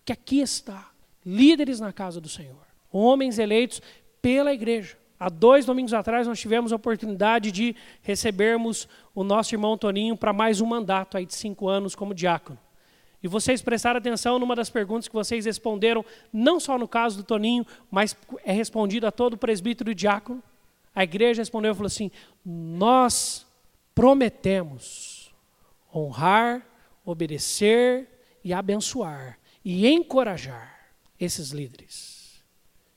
[0.04, 0.92] que aqui está.
[1.26, 2.68] Líderes na casa do Senhor.
[2.92, 3.82] Homens eleitos
[4.22, 4.98] pela igreja.
[5.18, 10.34] Há dois domingos atrás nós tivemos a oportunidade de recebermos o nosso irmão Toninho para
[10.34, 12.60] mais um mandato aí de cinco anos como diácono.
[13.22, 17.24] E vocês prestaram atenção numa das perguntas que vocês responderam, não só no caso do
[17.24, 20.42] Toninho, mas é respondido a todo presbítero e diácono.
[20.96, 22.10] A igreja respondeu e falou assim:
[22.46, 23.46] Nós
[23.94, 25.34] prometemos
[25.94, 26.66] honrar,
[27.04, 28.08] obedecer
[28.44, 32.42] e abençoar e encorajar esses líderes,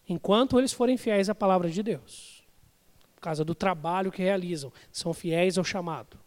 [0.08, 2.44] enquanto eles forem fiéis à palavra de Deus,
[3.16, 6.18] por causa do trabalho que realizam, são fiéis ao chamado.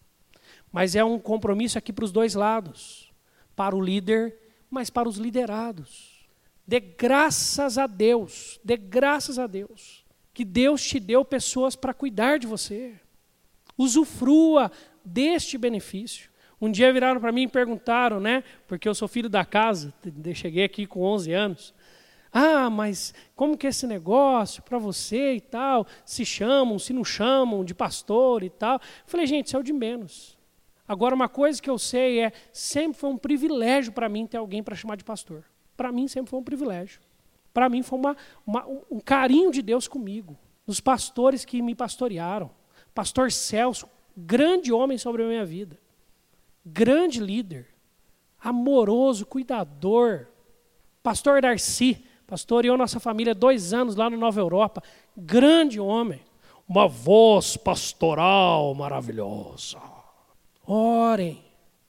[0.72, 3.05] Mas é um compromisso aqui para os dois lados,
[3.56, 4.38] para o líder,
[4.70, 6.28] mas para os liderados.
[6.68, 12.39] Dê graças a Deus, dê graças a Deus, que Deus te deu pessoas para cuidar
[12.39, 12.96] de você.
[13.78, 14.72] Usufrua
[15.04, 16.30] deste benefício.
[16.60, 18.44] Um dia viraram para mim e perguntaram, né?
[18.68, 19.94] Porque eu sou filho da casa,
[20.34, 21.74] cheguei aqui com 11 anos.
[22.38, 25.88] Ah, mas como que é esse negócio para você e tal?
[26.04, 28.80] Se chamam, se não chamam de pastor e tal.
[29.06, 30.35] Falei, gente, isso é o de menos.
[30.88, 34.62] Agora, uma coisa que eu sei é, sempre foi um privilégio para mim ter alguém
[34.62, 35.43] para chamar de pastor.
[35.76, 37.02] Para mim sempre foi um privilégio.
[37.54, 40.38] Para mim foi uma, uma, um carinho de Deus comigo.
[40.65, 42.52] Dos pastores que me pastorearam.
[42.93, 45.80] Pastor Celso, grande homem sobre a minha vida.
[46.65, 47.67] Grande líder.
[48.39, 50.28] Amoroso, cuidador.
[51.02, 54.84] Pastor Darcy, pastoreou nossa família dois anos lá no Nova Europa.
[55.15, 56.21] Grande homem.
[56.67, 59.95] Uma voz pastoral maravilhosa.
[60.65, 61.43] Orem.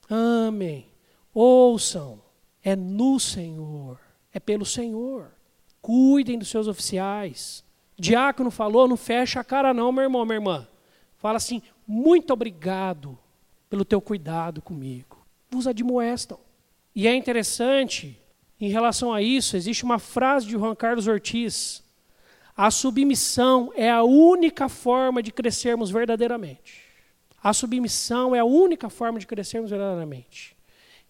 [0.09, 0.87] Amém.
[1.33, 2.21] Ouçam.
[2.63, 3.99] É no Senhor.
[4.33, 5.33] É pelo Senhor.
[5.81, 7.65] Cuidem dos seus oficiais.
[7.99, 10.69] Diácono falou, não fecha a cara não, meu irmão, minha irmã.
[11.17, 13.19] Fala assim, muito obrigado
[13.71, 15.17] pelo teu cuidado comigo.
[15.51, 16.39] Vos admoestam.
[16.95, 18.19] E é interessante,
[18.61, 21.83] em relação a isso, existe uma frase de Juan Carlos Ortiz.
[22.57, 26.86] A submissão é a única forma de crescermos verdadeiramente.
[27.47, 30.57] A submissão é a única forma de crescermos verdadeiramente.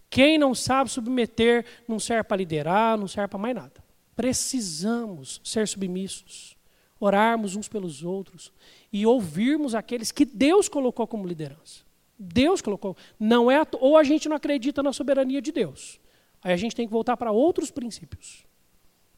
[0.07, 3.83] Quem não sabe submeter não serve para liderar, não serve para mais nada.
[4.15, 6.55] Precisamos ser submissos,
[6.99, 8.53] orarmos uns pelos outros
[8.93, 11.83] e ouvirmos aqueles que Deus colocou como liderança.
[12.19, 12.95] Deus colocou.
[13.19, 15.99] Não é ou a gente não acredita na soberania de Deus.
[16.43, 18.45] Aí a gente tem que voltar para outros princípios,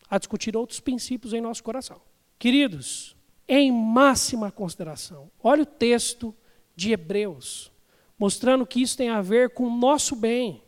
[0.09, 1.99] a discutir outros princípios em nosso coração.
[2.39, 3.13] Queridos,
[3.45, 6.33] em máxima consideração, olha o texto
[6.79, 7.69] de Hebreus,
[8.17, 10.63] mostrando que isso tem a ver com o nosso bem.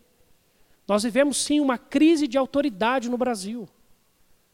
[0.86, 3.68] Nós vivemos sim uma crise de autoridade no Brasil.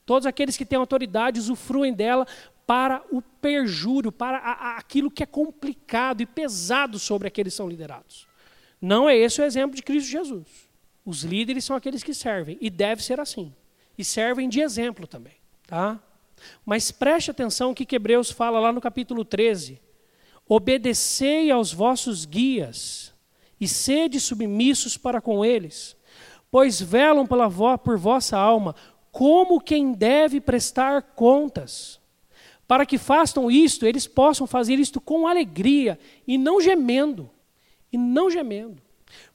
[0.06, 2.28] Todos aqueles que têm autoridade usufruem dela
[2.68, 7.58] para o perjúrio, para a, a, aquilo que é complicado e pesado sobre aqueles que
[7.58, 8.28] são liderados.
[8.80, 10.70] Não é esse o exemplo de Cristo Jesus.
[11.04, 13.52] Os líderes são aqueles que servem, e deve ser assim.
[13.98, 15.34] E servem de exemplo também.
[15.66, 16.00] Tá?
[16.64, 19.87] Mas preste atenção o que Hebreus fala lá no capítulo 13.
[20.48, 23.14] Obedecei aos vossos guias
[23.60, 25.96] e sede submissos para com eles,
[26.50, 28.76] pois velam pela vo por vossa alma,
[29.12, 32.00] como quem deve prestar contas
[32.68, 37.30] para que façam isto, eles possam fazer isto com alegria e não gemendo.
[37.92, 38.82] E não gemendo.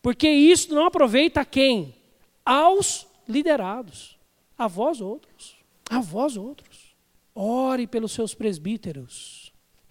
[0.03, 1.95] Porque isto não aproveita a quem?
[2.45, 4.19] Aos liderados.
[4.59, 5.57] A vós outros.
[5.89, 6.95] A vós outros.
[7.35, 9.42] Ore pelos seus presbíteros.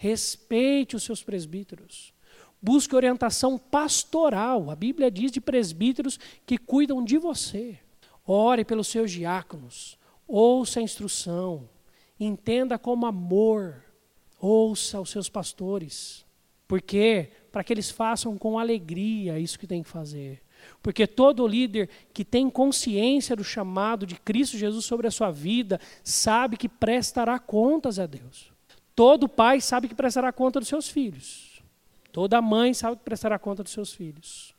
[0.01, 2.13] Respeite os seus presbíteros.
[2.61, 4.71] Busque orientação pastoral.
[4.71, 7.77] A Bíblia diz de presbíteros que cuidam de você.
[8.25, 9.97] Ore pelos seus diáconos.
[10.27, 11.67] Ouça a instrução
[12.25, 13.83] entenda como amor,
[14.39, 16.25] ouça os seus pastores.
[16.67, 20.41] Porque para que eles façam com alegria isso que tem que fazer.
[20.81, 25.79] Porque todo líder que tem consciência do chamado de Cristo Jesus sobre a sua vida
[26.03, 28.51] sabe que prestará contas a Deus.
[28.95, 31.62] Todo pai sabe que prestará conta dos seus filhos.
[32.12, 34.54] Toda mãe sabe que prestará conta dos seus filhos.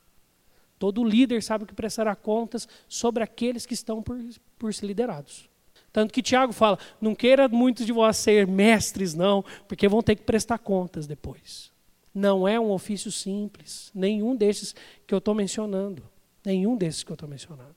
[0.78, 4.18] Todo líder sabe que prestará contas sobre aqueles que estão por,
[4.58, 5.48] por ser liderados.
[5.92, 10.16] Tanto que Tiago fala: não queira muitos de vós ser mestres, não, porque vão ter
[10.16, 11.70] que prestar contas depois.
[12.14, 14.74] Não é um ofício simples, nenhum desses
[15.06, 16.02] que eu estou mencionando.
[16.44, 17.76] Nenhum desses que eu estou mencionando.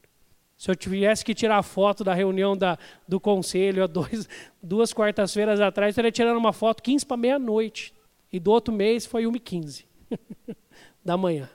[0.57, 4.27] Se eu tivesse que tirar foto da reunião da, do conselho há dois,
[4.63, 7.93] duas quartas-feiras atrás, eu estaria tirando uma foto 15 para meia-noite.
[8.31, 9.85] E do outro mês foi 1h15
[11.03, 11.49] da manhã.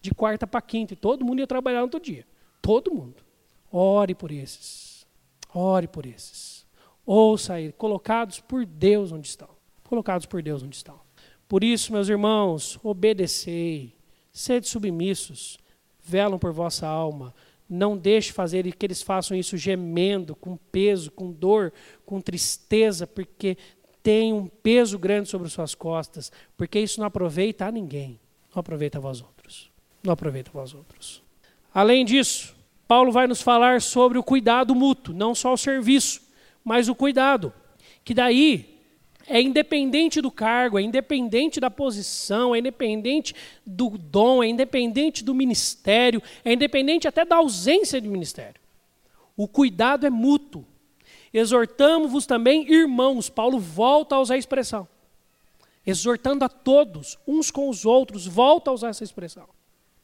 [0.00, 0.92] De quarta para quinta.
[0.94, 2.26] E todo mundo ia trabalhar no outro dia.
[2.60, 3.16] Todo mundo.
[3.70, 5.06] Ore por esses.
[5.54, 6.66] Ore por esses.
[7.04, 9.48] Ouça aí, colocados por Deus onde estão.
[9.84, 11.00] Colocados por Deus onde estão.
[11.48, 13.94] Por isso, meus irmãos, obedecei,
[14.32, 15.58] sede submissos,
[16.02, 17.34] velam por vossa alma.
[17.74, 21.72] Não deixe fazer que eles façam isso gemendo, com peso, com dor,
[22.04, 23.56] com tristeza, porque
[24.02, 28.20] tem um peso grande sobre suas costas, porque isso não aproveita a ninguém.
[28.54, 29.70] Não aproveita a vós outros.
[30.02, 31.22] Não aproveita a vós outros.
[31.72, 32.54] Além disso,
[32.86, 36.20] Paulo vai nos falar sobre o cuidado mútuo, não só o serviço,
[36.62, 37.54] mas o cuidado.
[38.04, 38.71] Que daí
[39.26, 45.34] é independente do cargo, é independente da posição, é independente do dom, é independente do
[45.34, 48.60] ministério, é independente até da ausência de ministério.
[49.36, 50.64] O cuidado é mútuo.
[51.32, 54.86] Exortamos-vos também, irmãos, Paulo volta a usar a expressão.
[55.86, 59.48] Exortando a todos, uns com os outros, volta a usar essa expressão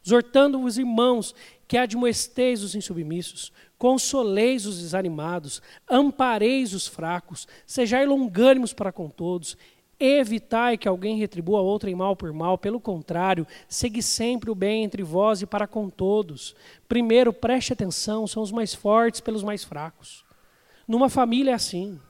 [0.09, 1.35] exortando os irmãos
[1.67, 9.57] que admoesteis os insubmissos, consoleis os desanimados, ampareis os fracos, sejai longânimos para com todos,
[10.01, 14.83] evitai que alguém retribua outro em mal por mal, pelo contrário, segui sempre o bem
[14.83, 16.57] entre vós e para com todos.
[16.89, 20.25] Primeiro, preste atenção, são os mais fortes pelos mais fracos.
[20.87, 22.01] Numa família é assim.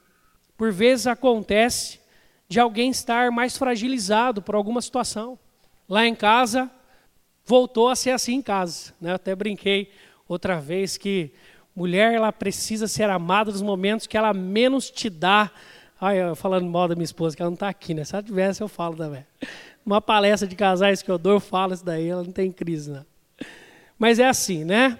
[0.55, 1.99] Por vezes acontece
[2.47, 5.37] de alguém estar mais fragilizado por alguma situação.
[5.87, 6.71] Lá em casa,
[7.49, 8.93] voltou a ser assim em casa.
[9.01, 9.09] Né?
[9.09, 9.91] Eu até brinquei
[10.27, 11.33] outra vez que
[11.75, 15.49] mulher ela precisa ser amada nos momentos que ela menos te dá.
[15.99, 18.03] Ai, eu falando mal da minha esposa, que ela não está aqui, né?
[18.03, 19.25] Se ela tivesse, eu falo também.
[19.83, 22.91] Uma palestra de casais que eu dou, eu falo isso daí, ela não tem crise,
[22.91, 23.05] não.
[23.97, 24.99] Mas é assim, né?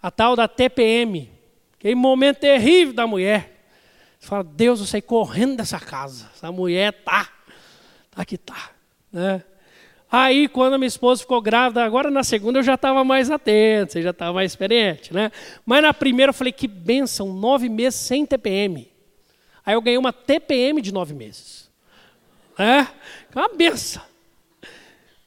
[0.00, 1.28] A tal da TPM,
[1.74, 3.66] aquele momento terrível da mulher.
[4.16, 6.30] Você fala, Deus, eu saí correndo dessa casa.
[6.36, 7.28] Essa mulher tá,
[8.12, 8.70] tá que tá.
[9.12, 9.42] Né?
[10.10, 14.02] Aí, quando minha esposa ficou grávida, agora na segunda eu já estava mais atento, você
[14.02, 15.30] já estava mais experiente, né?
[15.64, 18.90] Mas na primeira eu falei, que benção, nove meses sem TPM.
[19.64, 21.70] Aí eu ganhei uma TPM de nove meses.
[22.58, 22.86] É?
[23.34, 24.02] Uma benção.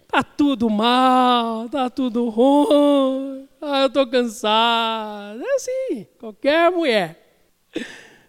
[0.07, 3.47] Tá tudo mal, tá tudo ruim.
[3.61, 5.41] Ah, eu tô cansado.
[5.41, 7.19] É assim, qualquer mulher.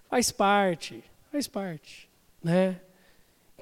[0.08, 2.08] Faz parte, faz parte,
[2.42, 2.80] né?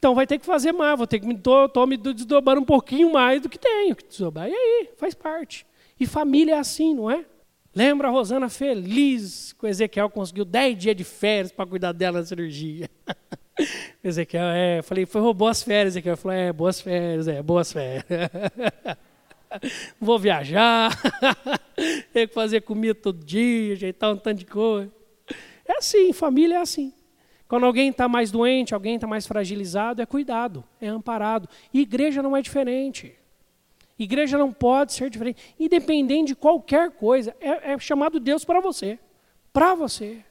[0.03, 2.65] Então vai ter que fazer mais, vou ter que me, tô, tô me desdobrar um
[2.65, 4.49] pouquinho mais do que tenho que desdobrar.
[4.49, 5.65] E aí, faz parte.
[5.99, 7.25] E família é assim, não é?
[7.73, 12.19] Lembra a Rosana feliz que o Ezequiel conseguiu 10 dias de férias para cuidar dela
[12.19, 12.91] na cirurgia.
[14.03, 16.17] Ezequiel, é, falei, foi boas férias, Ezequiel.
[16.17, 18.05] Falou, é, boas férias, é, boas férias.
[20.01, 20.91] Vou viajar,
[22.13, 24.91] tenho que fazer comida todo dia, ajeitar um tanto de coisa.
[25.65, 26.93] É assim, família é assim.
[27.53, 31.47] Quando alguém está mais doente, alguém está mais fragilizado, é cuidado, é amparado.
[31.71, 33.13] E igreja não é diferente.
[33.99, 35.55] Igreja não pode ser diferente.
[35.61, 38.99] Independente de qualquer coisa, é, é chamado Deus para você.
[39.53, 40.25] Para você.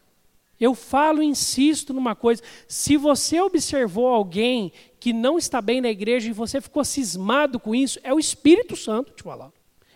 [0.59, 6.27] Eu falo, insisto numa coisa: se você observou alguém que não está bem na igreja
[6.27, 9.51] e você ficou cismado com isso, é o Espírito Santo te falar.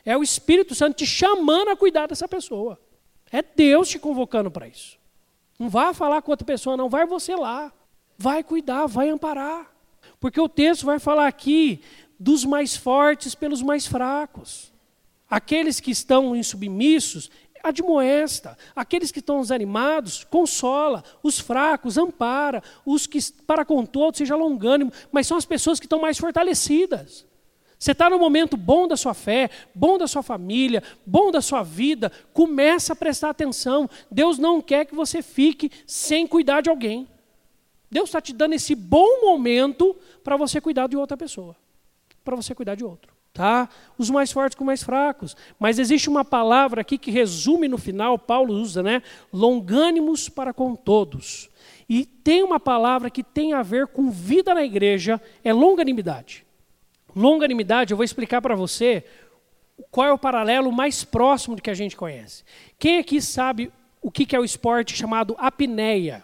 [0.05, 2.79] É o Espírito Santo te chamando a cuidar dessa pessoa.
[3.31, 5.03] É Deus te convocando para isso.
[5.57, 6.89] Não vá falar com outra pessoa, não.
[6.89, 7.71] Vai você lá.
[8.17, 9.71] Vai cuidar, vai amparar.
[10.19, 11.81] Porque o texto vai falar aqui
[12.19, 14.73] dos mais fortes pelos mais fracos.
[15.29, 17.29] Aqueles que estão insubmissos,
[17.63, 18.57] admoesta.
[18.75, 21.03] Aqueles que estão desanimados, consola.
[21.23, 22.61] Os fracos, ampara.
[22.85, 24.91] Os que, para com todos, seja longânimo.
[25.11, 27.25] Mas são as pessoas que estão mais fortalecidas.
[27.77, 31.61] Você está no momento bom da sua fé, bom da sua família, bom da sua
[31.61, 33.89] vida, começa a prestar atenção.
[34.09, 37.07] Deus não quer que você fique sem cuidar de alguém.
[37.91, 41.55] Deus está te dando esse bom momento para você cuidar de outra pessoa,
[42.23, 43.13] para você cuidar de outro.
[43.33, 43.67] Tá?
[43.97, 45.35] Os mais fortes com os mais fracos.
[45.59, 49.03] Mas existe uma palavra aqui que resume no final, Paulo usa, né?
[49.31, 51.49] Longânimos para com todos.
[51.89, 56.44] E tem uma palavra que tem a ver com vida na igreja, é longanimidade.
[57.15, 59.03] Longanimidade, eu vou explicar para você
[59.89, 62.43] qual é o paralelo mais próximo do que a gente conhece.
[62.77, 66.23] Quem aqui sabe o que é o esporte chamado apneia?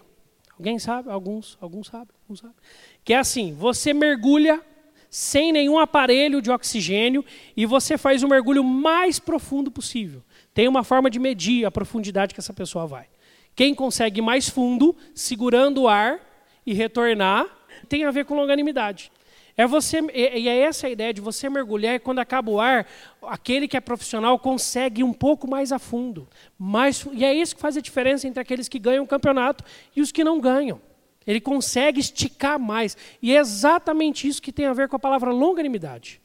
[0.58, 1.10] Alguém sabe?
[1.10, 2.56] Alguns, alguns sabem, alguns sabem.
[3.04, 4.62] Que é assim, você mergulha
[5.10, 7.26] sem nenhum aparelho de oxigênio
[7.58, 10.24] e você faz o mergulho mais profundo possível.
[10.54, 13.08] Tem uma forma de medir a profundidade que essa pessoa vai.
[13.56, 16.20] Quem consegue mais fundo, segurando o ar
[16.66, 17.46] e retornar,
[17.90, 19.12] tem a ver com longanimidade.
[19.62, 22.88] É você, e é essa a ideia de você mergulhar e quando acaba o ar,
[23.22, 26.28] aquele que é profissional consegue ir um pouco mais a fundo.
[26.58, 29.64] Mais, e é isso que faz a diferença entre aqueles que ganham o campeonato
[29.96, 30.82] e os que não ganham.
[31.28, 32.98] Ele consegue esticar mais.
[33.22, 36.20] E é exatamente isso que tem a ver com a palavra longanimidade.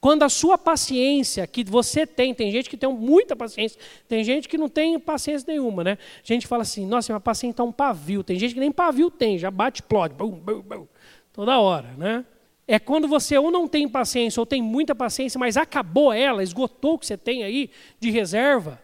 [0.00, 4.48] Quando a sua paciência que você tem, tem gente que tem muita paciência, tem gente
[4.48, 5.92] que não tem paciência nenhuma, né?
[5.92, 8.24] A gente fala assim, nossa, minha paciência é um pavio.
[8.24, 10.88] Tem gente que nem pavio tem, já bate, explode, bum, bum, bum,
[11.32, 12.24] toda hora, né?
[12.66, 16.94] É quando você ou não tem paciência ou tem muita paciência, mas acabou ela, esgotou
[16.94, 18.80] o que você tem aí de reserva.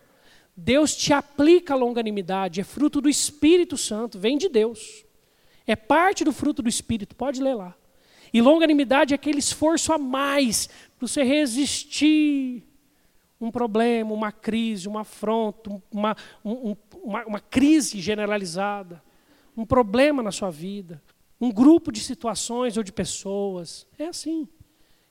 [0.56, 5.04] Deus te aplica a longanimidade, é fruto do Espírito Santo, vem de Deus.
[5.66, 7.74] É parte do fruto do Espírito, pode ler lá.
[8.32, 10.66] E longanimidade é aquele esforço a mais
[10.98, 12.62] para você resistir
[13.40, 19.02] um problema, uma crise, uma afronta, uma, um, uma, uma crise generalizada,
[19.56, 21.02] um problema na sua vida
[21.40, 23.86] um grupo de situações ou de pessoas.
[23.98, 24.48] É assim.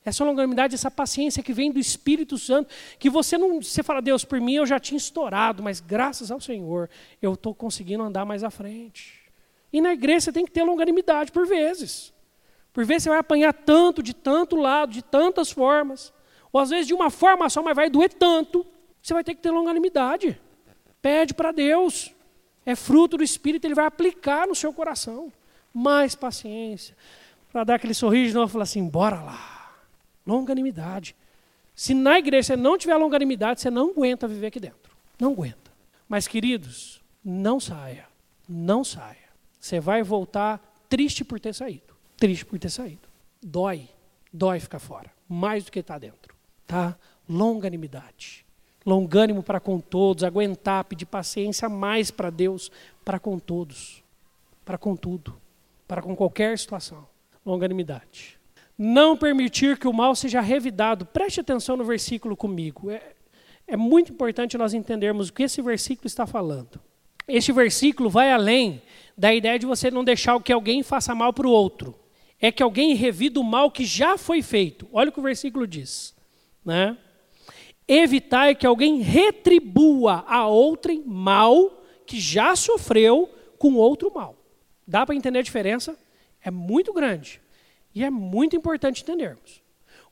[0.04, 4.24] Essa longanimidade, essa paciência que vem do Espírito Santo, que você não, você fala, Deus,
[4.24, 8.44] por mim eu já tinha estourado, mas graças ao Senhor eu estou conseguindo andar mais
[8.44, 9.32] à frente.
[9.74, 12.14] E na igreja você tem que ter longanimidade por vezes.
[12.72, 16.14] Por vezes você vai apanhar tanto, de tanto lado, de tantas formas.
[16.54, 18.66] Ou às vezes de uma forma só, mas vai doer tanto.
[19.02, 20.40] Você vai ter que ter longanimidade.
[21.02, 22.14] Pede para Deus.
[22.64, 25.32] É fruto do Espírito, ele vai aplicar no seu coração
[25.76, 26.96] mais paciência,
[27.52, 29.74] para dar aquele sorriso de novo e falar assim: bora lá.
[30.26, 31.14] Longanimidade.
[31.76, 34.96] Se na igreja você não tiver longanimidade, você não aguenta viver aqui dentro.
[35.20, 35.72] Não aguenta.
[36.08, 38.08] Mas, queridos, não saia.
[38.48, 39.18] Não saia.
[39.60, 41.94] Você vai voltar triste por ter saído.
[42.16, 43.08] Triste por ter saído.
[43.44, 43.90] Dói.
[44.32, 45.12] Dói ficar fora.
[45.28, 46.34] Mais do que estar tá dentro.
[46.66, 46.98] Tá?
[47.28, 48.46] Longanimidade.
[48.86, 50.24] Longânimo para com todos.
[50.24, 52.72] Aguentar, pedir paciência mais para Deus,
[53.04, 54.02] para com todos.
[54.64, 55.45] Para com tudo
[55.88, 57.08] para com qualquer situação.
[57.46, 58.40] Longanimidade.
[58.78, 61.06] Não permitir que o mal seja revidado.
[61.06, 62.90] Preste atenção no versículo comigo.
[62.92, 63.14] É,
[63.68, 66.80] é muito importante nós entendermos o que esse versículo está falando.
[67.28, 68.82] Este versículo vai além
[69.18, 71.98] da ideia de você não deixar que alguém faça mal para o outro.
[72.40, 74.88] é que alguém revida o mal que já foi feito.
[74.92, 76.14] Olha o que o versículo diz.
[76.64, 76.98] Né?
[77.88, 84.36] Evitar que alguém retribua a outrem mal que já sofreu com outro mal.
[84.88, 85.98] Dá para entender a diferença?
[86.42, 87.42] É muito grande.
[87.94, 89.62] E é muito importante entendermos.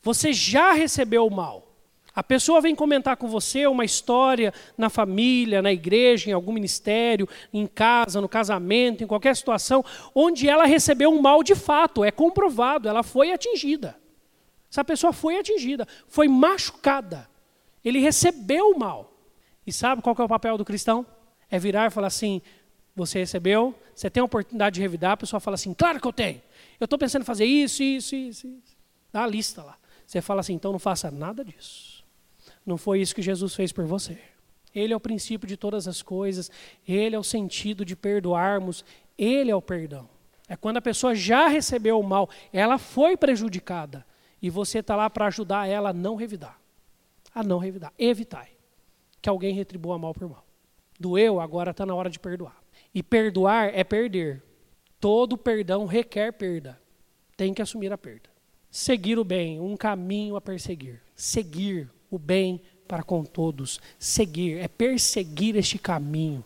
[0.02, 1.74] Você já recebeu o mal.
[2.16, 7.28] A pessoa vem comentar com você uma história na família, na igreja, em algum ministério,
[7.52, 12.12] em casa, no casamento, em qualquer situação, onde ela recebeu um mal de fato, é
[12.12, 13.98] comprovado, ela foi atingida.
[14.70, 17.28] Essa pessoa foi atingida, foi machucada.
[17.84, 19.12] Ele recebeu o mal.
[19.66, 21.06] E sabe qual é o papel do cristão?
[21.50, 22.42] É virar e falar assim:
[22.96, 26.14] você recebeu, você tem a oportunidade de revidar, a pessoa fala assim: claro que eu
[26.14, 26.42] tenho.
[26.80, 28.78] Eu estou pensando em fazer isso, isso, isso, isso.
[29.12, 29.78] Dá a lista lá.
[30.06, 32.04] Você fala assim: então não faça nada disso.
[32.66, 34.18] Não foi isso que Jesus fez por você.
[34.74, 36.50] Ele é o princípio de todas as coisas,
[36.88, 38.84] ele é o sentido de perdoarmos,
[39.18, 40.10] ele é o perdão.
[40.48, 44.06] É quando a pessoa já recebeu o mal, ela foi prejudicada,
[44.42, 46.60] e você está lá para ajudar ela a não revidar.
[47.34, 47.94] A não revidar.
[47.98, 48.48] Evitar
[49.22, 50.46] que alguém retribua mal por mal.
[51.00, 52.63] Doeu, agora está na hora de perdoar.
[52.94, 54.44] E perdoar é perder.
[55.00, 56.80] Todo perdão requer perda.
[57.36, 58.30] Tem que assumir a perda.
[58.70, 61.02] Seguir o bem, um caminho a perseguir.
[61.16, 63.80] Seguir o bem para com todos.
[63.98, 66.44] Seguir, é perseguir este caminho.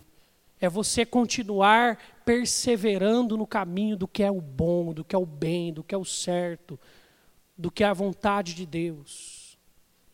[0.60, 5.26] É você continuar perseverando no caminho do que é o bom, do que é o
[5.26, 6.80] bem, do que é o certo,
[7.58, 9.58] do que é a vontade de Deus.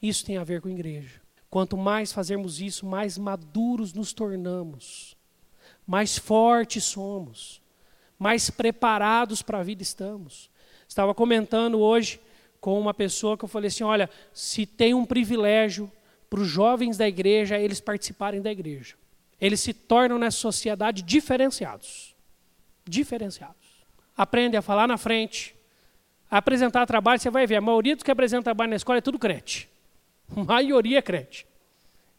[0.01, 1.21] Isso tem a ver com a igreja.
[1.49, 5.12] Quanto mais fazermos isso, mais maduros nos tornamos,
[5.85, 7.61] mais fortes somos,
[8.17, 10.49] mais preparados para a vida estamos.
[10.87, 12.19] Estava comentando hoje
[12.61, 15.91] com uma pessoa que eu falei assim: olha, se tem um privilégio
[16.29, 18.95] para os jovens da igreja eles participarem da igreja.
[19.39, 22.15] Eles se tornam nessa sociedade diferenciados.
[22.85, 23.55] Diferenciados.
[24.15, 25.55] Aprendem a falar na frente,
[26.31, 29.01] a apresentar trabalho, você vai ver, a maioria dos que apresentam trabalho na escola é
[29.01, 29.69] tudo crente.
[30.35, 31.45] A maioria é crente.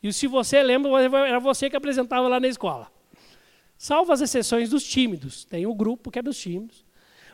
[0.03, 0.91] E se você lembra,
[1.27, 2.93] era você que apresentava lá na escola.
[3.85, 5.45] Salvo as exceções dos tímidos.
[5.45, 6.87] Tem o grupo que é dos tímidos.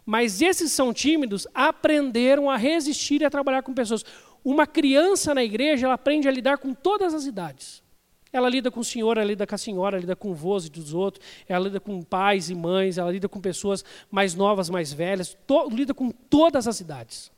[0.05, 4.05] Mas esses são tímidos, aprenderam a resistir e a trabalhar com pessoas.
[4.45, 7.85] Uma criança na igreja, ela aprende a lidar com todas as idades.
[8.33, 10.71] Ela lida com o senhor, ela lida com a senhora, ela lida com vós e
[10.71, 14.93] dos outros, ela lida com pais e mães, ela lida com pessoas mais novas, mais
[14.93, 17.31] velhas, to, lida com todas as idades.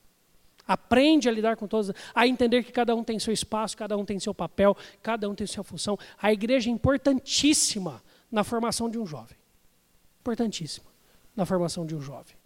[0.67, 4.07] Aprende a lidar com todas, a entender que cada um tem seu espaço, cada um
[4.07, 5.99] tem seu papel, cada um tem sua função.
[6.17, 8.03] A igreja é importantíssima
[8.33, 9.37] na formação de um jovem.
[10.21, 10.93] Importantíssima
[11.37, 12.37] na formação de um jovem.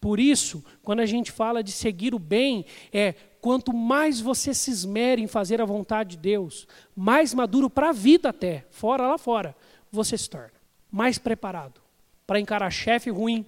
[0.00, 4.70] Por isso, quando a gente fala de seguir o bem, é quanto mais você se
[4.70, 6.66] esmere em fazer a vontade de Deus,
[6.96, 9.54] mais maduro para a vida até, fora lá fora,
[9.90, 10.52] você se torna.
[10.90, 11.80] Mais preparado
[12.26, 13.44] para encarar chefe ruim,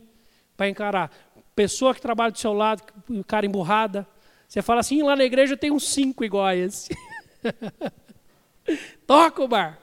[0.56, 1.10] para encarar
[1.54, 2.82] pessoa que trabalha do seu lado,
[3.26, 4.06] cara emburrada.
[4.48, 6.88] Você fala assim, lá na igreja tem uns cinco iguais.
[9.06, 9.82] toca o barco,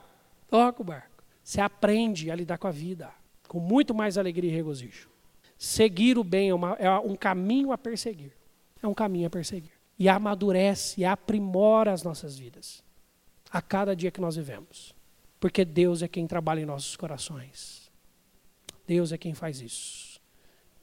[0.50, 1.09] toca o barco.
[1.50, 3.12] Você aprende a lidar com a vida
[3.48, 5.10] com muito mais alegria e regozijo.
[5.58, 8.34] Seguir o bem é, uma, é um caminho a perseguir.
[8.84, 9.72] É um caminho a perseguir.
[9.98, 12.84] E amadurece e aprimora as nossas vidas.
[13.50, 14.94] A cada dia que nós vivemos.
[15.40, 17.92] Porque Deus é quem trabalha em nossos corações.
[18.86, 20.22] Deus é quem faz isso.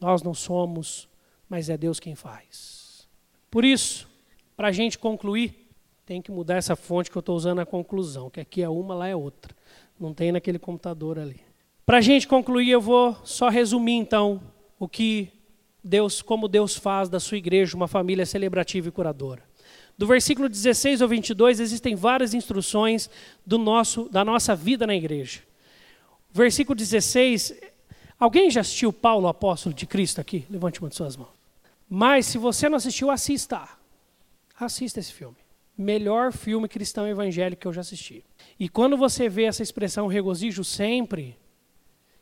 [0.01, 1.09] Nós não somos,
[1.49, 3.09] mas é Deus quem faz.
[3.53, 4.09] Por isso,
[4.57, 5.66] para a gente concluir,
[6.07, 8.95] tem que mudar essa fonte que eu estou usando na conclusão, que aqui é uma,
[8.95, 9.53] lá é outra.
[9.99, 11.41] Não tem naquele computador ali.
[11.85, 14.41] Para a gente concluir, eu vou só resumir então
[14.79, 15.29] o que
[15.83, 19.43] Deus, como Deus faz da sua igreja uma família celebrativa e curadora.
[19.99, 23.11] Do versículo 16 ao 22 existem várias instruções
[23.45, 25.41] do nosso, da nossa vida na igreja.
[26.31, 27.53] Versículo 16,
[28.17, 30.47] alguém já assistiu Paulo, apóstolo de Cristo aqui?
[30.49, 31.31] Levante uma de suas mãos.
[31.89, 33.69] Mas se você não assistiu, assista.
[34.57, 35.46] Assista esse filme.
[35.77, 38.25] Melhor filme cristão evangélico que eu já assisti.
[38.59, 41.37] E quando você vê essa expressão regozijo sempre,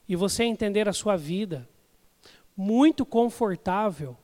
[0.08, 1.68] e você entender a sua vida,
[2.56, 4.16] muito confortável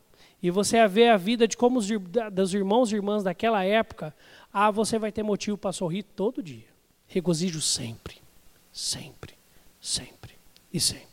[0.43, 1.89] e você vê a vida de como os
[2.33, 4.15] dos irmãos e irmãs daquela época,
[4.53, 6.69] ah, você vai ter motivo para sorrir todo dia.
[7.07, 8.17] Regozijo sempre,
[8.73, 9.35] sempre,
[9.81, 10.35] sempre
[10.73, 11.07] e sempre.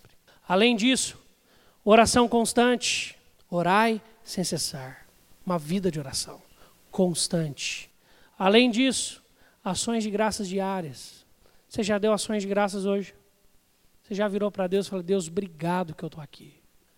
[0.48, 1.18] Além disso,
[1.84, 3.18] oração constante,
[3.50, 5.06] orai sem cessar.
[5.46, 6.42] Uma vida de oração
[6.92, 7.90] constante.
[8.38, 9.24] Além disso,
[9.64, 11.26] ações de graças diárias.
[11.68, 13.14] Você já deu ações de graças hoje?
[14.04, 16.54] Você já virou para Deus e falou: Deus, obrigado que eu estou aqui.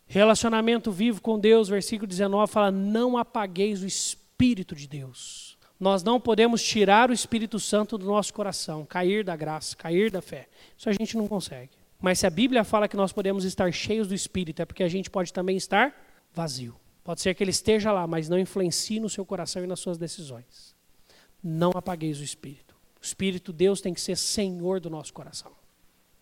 [0.06, 5.58] Relacionamento vivo com Deus, versículo 19 fala: Não apagueis o Espírito de Deus.
[5.80, 10.22] Nós não podemos tirar o Espírito Santo do nosso coração, cair da graça, cair da
[10.22, 10.50] fé.
[10.78, 11.70] Isso a gente não consegue.
[12.02, 14.90] Mas se a Bíblia fala que nós podemos estar cheios do Espírito, é porque a
[14.90, 15.96] gente pode também estar
[16.34, 16.76] vazio.
[17.04, 19.98] Pode ser que ele esteja lá, mas não influencie no seu coração e nas suas
[19.98, 20.76] decisões.
[21.44, 22.76] Não apagueis o Espírito.
[23.02, 25.52] O Espírito Deus tem que ser Senhor do nosso coração.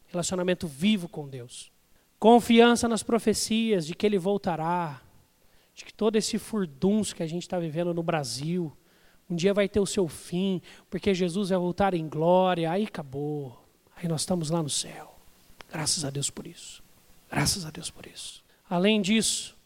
[0.08, 1.72] Relacionamento vivo com Deus.
[2.20, 5.02] Confiança nas profecias de que Ele voltará,
[5.76, 8.76] de que todo esse furdunço que a gente está vivendo no Brasil,
[9.30, 13.64] um dia vai ter o seu fim, porque Jesus vai voltar em glória, aí acabou.
[13.96, 15.16] Aí nós estamos lá no céu.
[15.70, 16.84] Graças a Deus por isso.
[17.30, 18.44] Graças a Deus por isso.
[18.70, 19.58] Além disso,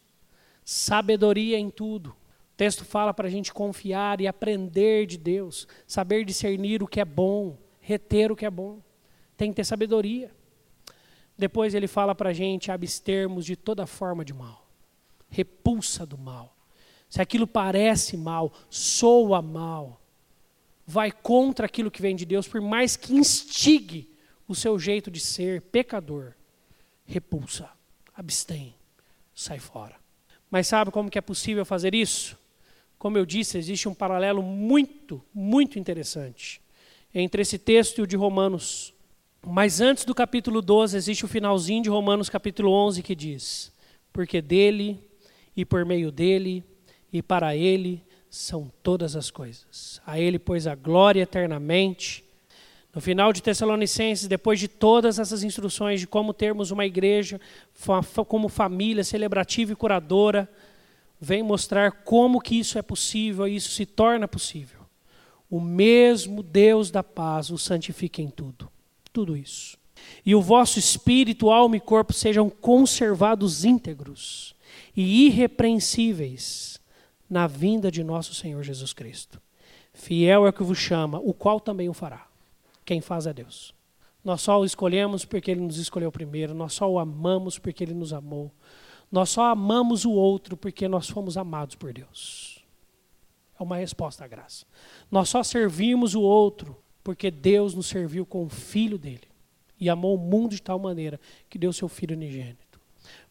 [0.64, 2.14] sabedoria em tudo.
[2.52, 7.00] O texto fala para a gente confiar e aprender de Deus, saber discernir o que
[7.00, 8.80] é bom, reter o que é bom.
[9.36, 10.30] Tem que ter sabedoria.
[11.36, 14.68] Depois ele fala para a gente abstermos de toda forma de mal,
[15.30, 16.54] repulsa do mal.
[17.08, 20.00] Se aquilo parece mal, soa mal,
[20.86, 24.14] vai contra aquilo que vem de Deus, por mais que instigue
[24.46, 26.34] o seu jeito de ser pecador,
[27.04, 27.70] repulsa,
[28.14, 28.74] abstém,
[29.34, 29.96] sai fora.
[30.50, 32.38] Mas sabe como que é possível fazer isso?
[33.02, 36.60] Como eu disse, existe um paralelo muito, muito interessante
[37.12, 38.94] entre esse texto e o de Romanos.
[39.44, 43.72] Mas antes do capítulo 12, existe o finalzinho de Romanos capítulo 11 que diz:
[44.12, 45.00] Porque dele,
[45.56, 46.62] e por meio dele,
[47.12, 50.00] e para ele são todas as coisas.
[50.06, 52.22] A ele, pois, a glória eternamente.
[52.94, 57.40] No final de Tessalonicenses, depois de todas essas instruções de como termos uma igreja
[58.28, 60.48] como família celebrativa e curadora,
[61.24, 64.80] vem mostrar como que isso é possível e isso se torna possível.
[65.48, 68.68] O mesmo Deus da paz o santifica em tudo.
[69.12, 69.78] Tudo isso.
[70.26, 74.52] E o vosso espírito, alma e corpo sejam conservados íntegros
[74.96, 76.80] e irrepreensíveis
[77.30, 79.40] na vinda de nosso Senhor Jesus Cristo.
[79.94, 82.26] Fiel é o que vos chama, o qual também o fará.
[82.84, 83.72] Quem faz é Deus.
[84.24, 87.94] Nós só o escolhemos porque ele nos escolheu primeiro, nós só o amamos porque ele
[87.94, 88.50] nos amou.
[89.12, 92.64] Nós só amamos o outro porque nós fomos amados por Deus.
[93.60, 94.64] É uma resposta à graça.
[95.10, 99.28] Nós só servimos o outro porque Deus nos serviu com o filho dele
[99.78, 102.80] e amou o mundo de tal maneira que deu seu filho unigênito.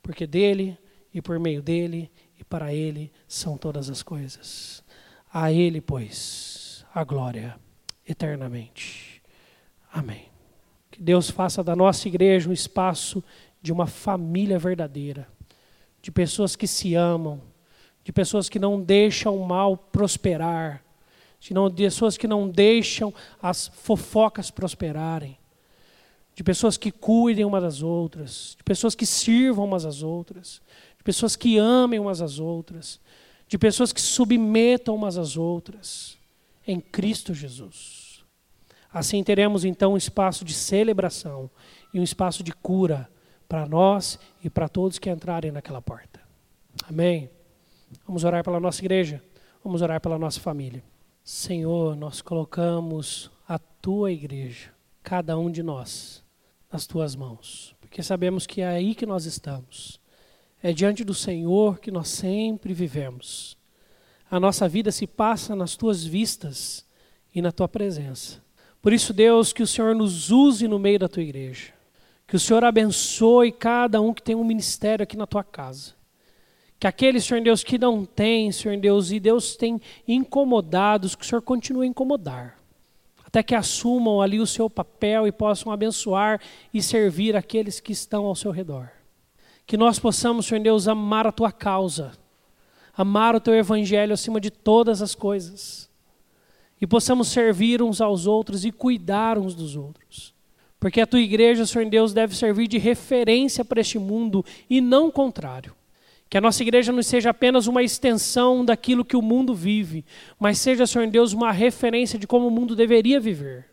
[0.03, 0.77] Porque dele
[1.11, 4.83] e por meio dele e para ele são todas as coisas.
[5.33, 7.57] A ele, pois, a glória
[8.07, 9.21] eternamente.
[9.91, 10.25] Amém.
[10.91, 13.23] Que Deus faça da nossa igreja um espaço
[13.61, 15.27] de uma família verdadeira,
[16.01, 17.41] de pessoas que se amam,
[18.03, 20.83] de pessoas que não deixam o mal prosperar,
[21.39, 25.37] de, pessoas que não deixam as fofocas prosperarem,
[26.35, 30.61] de pessoas que cuidem umas das outras, de pessoas que sirvam umas às outras,
[30.97, 32.99] de pessoas que amem umas às outras,
[33.47, 36.17] de pessoas que submetam umas às outras,
[36.65, 38.23] em Cristo Jesus.
[38.93, 41.49] Assim teremos então um espaço de celebração
[41.93, 43.09] e um espaço de cura
[43.51, 46.21] para nós e para todos que entrarem naquela porta.
[46.87, 47.29] Amém?
[48.07, 49.21] Vamos orar pela nossa igreja,
[49.61, 50.81] vamos orar pela nossa família.
[51.21, 54.71] Senhor, nós colocamos a tua igreja,
[55.03, 56.23] cada um de nós,
[56.71, 59.99] nas tuas mãos, porque sabemos que é aí que nós estamos.
[60.63, 63.57] É diante do Senhor que nós sempre vivemos.
[64.29, 66.85] A nossa vida se passa nas tuas vistas
[67.35, 68.41] e na tua presença.
[68.81, 71.80] Por isso, Deus, que o Senhor nos use no meio da tua igreja.
[72.31, 75.95] Que o Senhor abençoe cada um que tem um ministério aqui na tua casa.
[76.79, 81.27] Que aqueles, Senhor Deus, que não tem, Senhor Deus, e Deus tem incomodados, que o
[81.27, 82.57] Senhor continue a incomodar.
[83.25, 86.39] Até que assumam ali o seu papel e possam abençoar
[86.73, 88.89] e servir aqueles que estão ao seu redor.
[89.65, 92.13] Que nós possamos, Senhor Deus, amar a tua causa,
[92.95, 95.91] amar o teu evangelho acima de todas as coisas
[96.79, 100.33] e possamos servir uns aos outros e cuidar uns dos outros.
[100.81, 105.09] Porque a tua igreja, Senhor Deus, deve servir de referência para este mundo e não
[105.09, 105.75] o contrário.
[106.27, 110.03] Que a nossa igreja não seja apenas uma extensão daquilo que o mundo vive,
[110.39, 113.67] mas seja, Senhor Deus, uma referência de como o mundo deveria viver.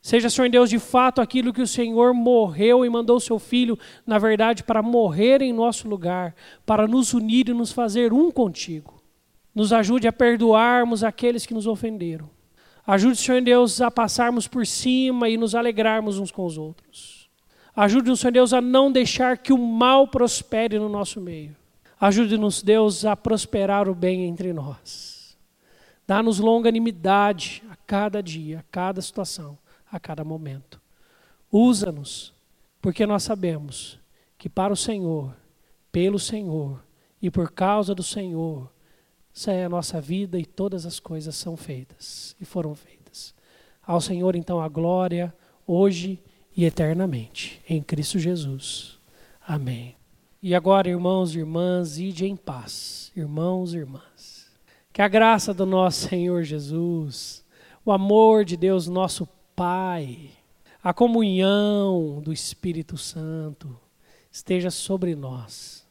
[0.00, 3.78] Seja, Senhor Deus, de fato aquilo que o Senhor morreu e mandou o seu Filho,
[4.06, 6.34] na verdade, para morrer em nosso lugar,
[6.64, 9.02] para nos unir e nos fazer um contigo.
[9.54, 12.37] Nos ajude a perdoarmos aqueles que nos ofenderam
[12.88, 17.28] Ajude, Senhor Deus, a passarmos por cima e nos alegrarmos uns com os outros.
[17.76, 21.54] Ajude-nos, Senhor Deus, a não deixar que o mal prospere no nosso meio.
[22.00, 25.36] Ajude-nos, Deus, a prosperar o bem entre nós.
[26.06, 29.58] Dá-nos longanimidade a cada dia, a cada situação,
[29.92, 30.80] a cada momento.
[31.52, 32.32] Usa-nos,
[32.80, 33.98] porque nós sabemos
[34.38, 35.36] que para o Senhor,
[35.92, 36.82] pelo Senhor
[37.20, 38.72] e por causa do Senhor,
[39.38, 43.32] essa é a nossa vida e todas as coisas são feitas e foram feitas.
[43.80, 45.32] Ao Senhor, então, a glória,
[45.64, 46.20] hoje
[46.56, 48.98] e eternamente, em Cristo Jesus.
[49.46, 49.94] Amém.
[50.42, 54.50] E agora, irmãos e irmãs, ide em paz, irmãos e irmãs.
[54.92, 57.44] Que a graça do nosso Senhor Jesus,
[57.84, 59.24] o amor de Deus, nosso
[59.54, 60.30] Pai,
[60.82, 63.78] a comunhão do Espírito Santo
[64.32, 65.86] esteja sobre nós,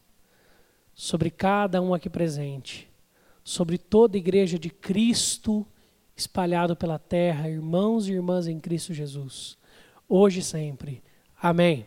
[0.94, 2.87] sobre cada um aqui presente,
[3.48, 5.66] sobre toda a igreja de Cristo
[6.18, 9.58] espalhado pela terra, irmãos e irmãs em Cristo Jesus,
[10.06, 11.02] hoje e sempre.
[11.42, 11.86] Amém.